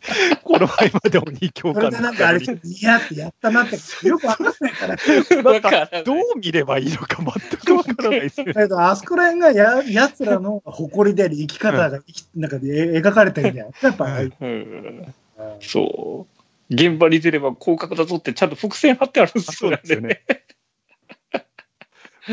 [0.44, 3.76] この前まで鬼教官それでなんかあれ、ニヤってやったなって、
[4.06, 4.96] よくわかんないから。
[5.42, 14.32] なんかどう見ればいいのか全くわからないですけど、あそこら辺がや、やつらの誇りであり、生き方が、生き なんかで描かれてるんじゃないやっぱ、うん。
[14.40, 15.14] うん。
[15.60, 16.74] そう。
[16.74, 20.22] 現場に出れば広角だぞってちゃんと伏線貼ってあるんですよそうですよね。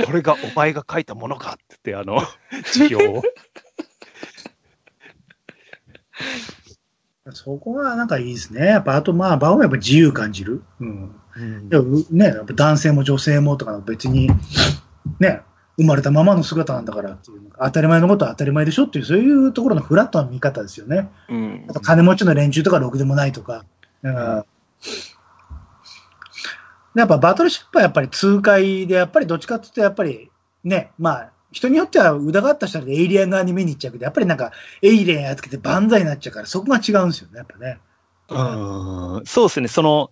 [0.06, 2.24] これがお前が書いたものかって言って、あの、
[2.72, 3.24] 辞表を。
[7.32, 8.66] そこがなんかいいですね。
[8.66, 10.62] やっぱ、あとまあ、場をやっぱ自由感じる。
[10.82, 11.70] うん。
[11.70, 14.30] でもね、やっぱ男性も女性もとか別に、
[15.20, 15.42] ね、
[15.78, 21.10] 生まれたままの姿なんだからっていう、当たり前のことは当たり前でしょっていう、そういうところのフラットな見方ですよね。
[21.30, 23.64] うんあと金持ちの連中とかろくでもないとか。
[24.04, 24.44] うん
[26.96, 30.30] やっぱバトルシップはやっぱり痛快で、やっぱりどっちかっていうと、やっぱり
[30.64, 34.52] ね、まあ、人によっては疑った人はエイリアン側に見に行っちゃうけど、やっぱりなんか、
[34.82, 37.80] エイリアンやっつけて万歳になっちゃうから、そこが違うんですよね、やっぱね。
[38.30, 40.12] うんそうですね、その、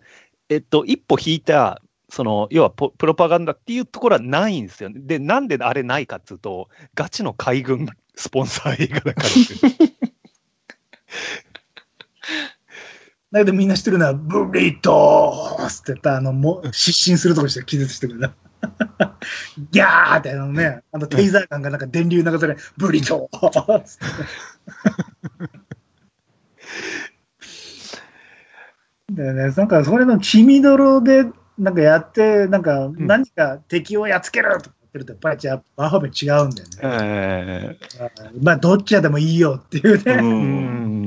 [0.49, 4.99] えっと、一歩引いた、その、要はポプロパガンダっていうところはないんですよね。
[4.99, 9.27] で、なんであれないかっていうと、ガチの海軍スポンサー映画だから。
[13.31, 18.35] だけどみんな知ってるのは、ブリトースって言ったあの、も失神するとこして気絶してるな。
[19.71, 23.81] ギャーってあのね、あのテイザー感がなんか電流流され、ブリトー！
[23.85, 23.99] ス
[29.11, 31.25] だよね、なんかそれの血みどろで
[31.57, 37.77] なんかやって、なんか何か敵をやっつけるとか言ってると、やっぱりじゃあバーホーベン違うんだよね。
[37.77, 37.77] え。
[38.41, 40.13] まあどっちやでもいいよっていうね。
[40.13, 41.00] うん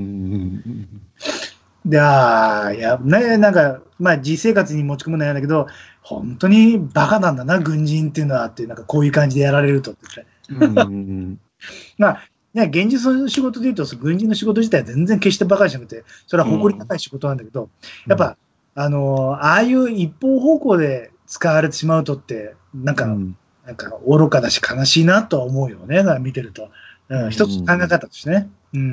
[1.86, 5.66] いや、ね、なんか、まあ、実生活に持ち込むのは嫌だけど、
[6.00, 10.00] 本当にバカなんだな、軍人っていうのはっていう、なんかこういう感じでやられるとって
[10.48, 10.84] 言って。
[10.84, 11.40] うん。
[11.98, 12.22] まあ、
[12.54, 17.68] ね、現実の仕事で言うと、その軍人の仕事自体は全然決してバカじゃなくて、それは誇り高い仕事なんだけど、
[18.06, 18.36] やっぱ、
[18.76, 26.70] あの、ああいう一方方向で使われてしまうとって、なんか、うん、なんか愚かだし悲しいなとは思うよね、見てると。
[27.08, 28.48] うん、一つ考え方としてね。
[28.72, 28.80] うん。
[28.80, 28.84] う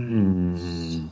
[0.57, 1.11] ん。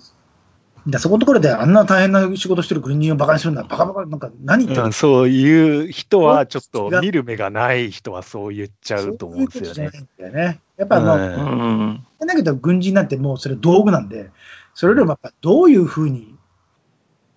[0.88, 10.62] でそこのところであんな大変な仕事してる軍人をバカにするのはバカバカ、なんか何言ってるうんそういう人は、ちょっと見る目がない人はそう言っちゃうと思うんですよねそういうね。
[10.78, 12.28] やっぱもう、うんうん。
[12.28, 14.32] だけど軍人なんてもうそれ道具なんで、
[14.74, 16.36] それよりもやっぱどういうふうに、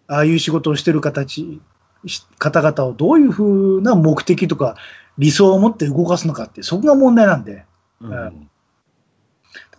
[0.07, 1.61] ああいう仕事をしてる形、
[2.07, 4.77] し方々をどういうふうな目的とか
[5.19, 7.65] 理想を持って動かすのかって、そこが問題なんで。
[8.01, 8.49] うん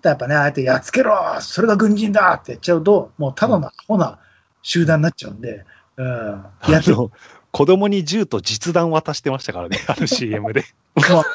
[0.03, 4.19] ただやっぱね、ああやってやっつけろそれが軍人だってやっちゃうと、もうただのアホな
[4.61, 6.45] 集団になっちゃうんで、うん。
[6.67, 7.11] やってあの
[7.51, 10.65] 子供に銃と実弾渡してましたからね、 あの CM で。
[10.95, 11.25] まあ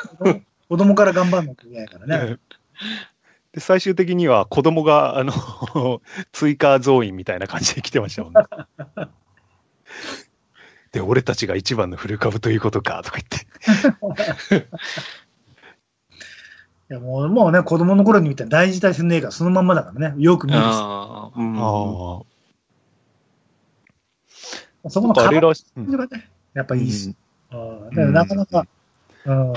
[0.68, 2.36] 子供から頑張んなきゃいけないからね。
[3.52, 5.32] で最終的には子供があの
[6.32, 8.42] 追加増員みたいな感じで来てましたもんね。
[10.92, 14.68] で、俺たちが一番の古株ということかとか言って。
[16.90, 21.38] いやもうもうね、子供の頃に見た大事大戦の映画そのまんまだからね、よく見るしああ。
[21.38, 21.56] うん。
[21.58, 21.60] あ
[24.88, 25.28] そこのあ。
[25.28, 25.64] あれ感らしい。
[25.76, 27.14] うんじがね、やっぱいいし。
[27.52, 28.66] うんうんだからなかなか、
[29.26, 29.52] うん。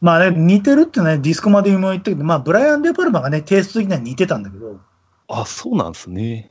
[0.00, 4.80] まあね、似てるってね、ディスコまでも言ったけど、まあ、ブライアン・デ・パルマがね、テイスト的には似てたんだけど、
[5.28, 6.50] あ、そうなんですね。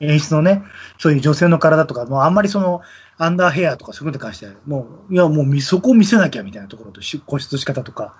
[0.00, 0.62] 演出のね、
[0.98, 2.82] そういう女性の体とか、もうあんまりその、
[3.24, 8.16] アンダーヘアとかそういうことに関しては、もう、いや、もうみそこを見せなきゃみたいなところと、し固執し方とか。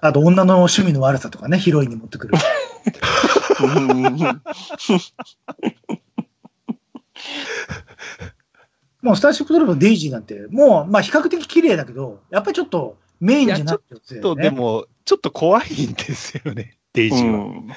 [0.00, 2.34] あと女の趣味の悪さとかね、ヒロインに持ってくる。
[3.62, 4.12] うん。
[9.02, 17.76] もうスターシップトループのデイジーなんて、もう、まあ比較的綺麗だけど、やっぱりちょっとメインじゃなくて、ちょっとでも、ちょっと怖いんですよね、デイジーは。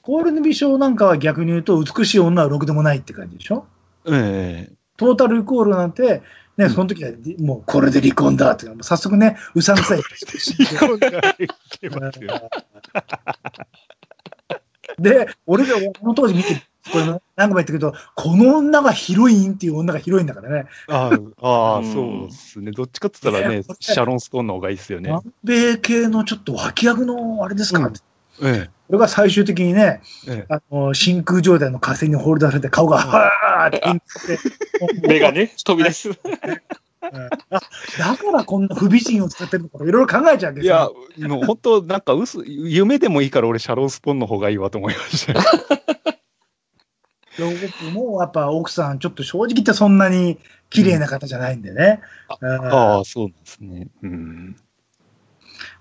[0.00, 3.66] コールの美少なんかは逆に言うと、美しい女はろくでもないって感じでしょ？
[4.08, 6.22] えトータルイコールなんて、
[6.56, 10.00] ね、その時は、もうこれで離婚だって、もう早速ね、うさんくさい。
[10.00, 10.02] え。
[10.64, 12.50] 離婚がますよ。
[14.98, 17.04] で、俺がこの当時見て、これ
[17.36, 20.66] 何度も言ったけど、この女がヒロインっていう女がヒロインだからね。
[20.88, 21.10] あ
[21.42, 22.70] あそうですね。
[22.72, 25.10] どっちかって言ったらねね、シャロン・ストーンの方がいいですよね。
[25.10, 27.92] 南米系のちょっと脇役のあれですか、うん
[28.42, 30.32] えこれが最終的にね、え。
[30.32, 36.10] えあの真空状態の火星に放り出されて、顔がはーってピンクって、 目がね、飛び出す。
[36.10, 36.16] うん
[37.50, 37.60] あ
[37.98, 40.88] だからこんな不美人を使ってるのか、いろいろ考えちゃういや、
[41.28, 45.34] もう本当、なんか嘘、夢でもいいから俺、シャロン・スポンの方がいいわと思いました
[47.38, 50.38] 僕もやっぱ奥さん、ちょっと正直言ってそんなに
[50.70, 52.00] 綺麗な方じゃないんでね。
[52.40, 53.88] うんああ、そうなんですね。
[54.02, 54.56] うん。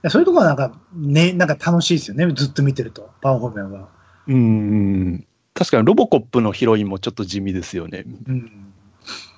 [0.09, 3.89] そういうところはなんか、ね、なんか楽しいですよね、ずっと見てると、パンフォーメンは。
[4.27, 5.27] うん。
[5.53, 8.05] 確かにロボコップのヒロインもちょっと地味ですよね。
[8.27, 8.73] うん。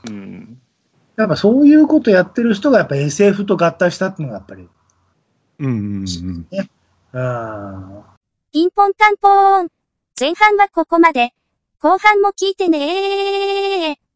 [0.10, 0.62] うん。
[1.16, 4.68] やっぱそういうことやってる人がやっぱ SF と合体したっていうのがやっぱり、
[5.60, 6.48] うんうんうん。
[7.14, 7.22] う
[8.02, 8.04] ん。
[8.52, 9.68] ピンポンタンポーン。
[10.20, 11.34] 前半はここまで。
[11.80, 14.07] 後半も聞いてねー。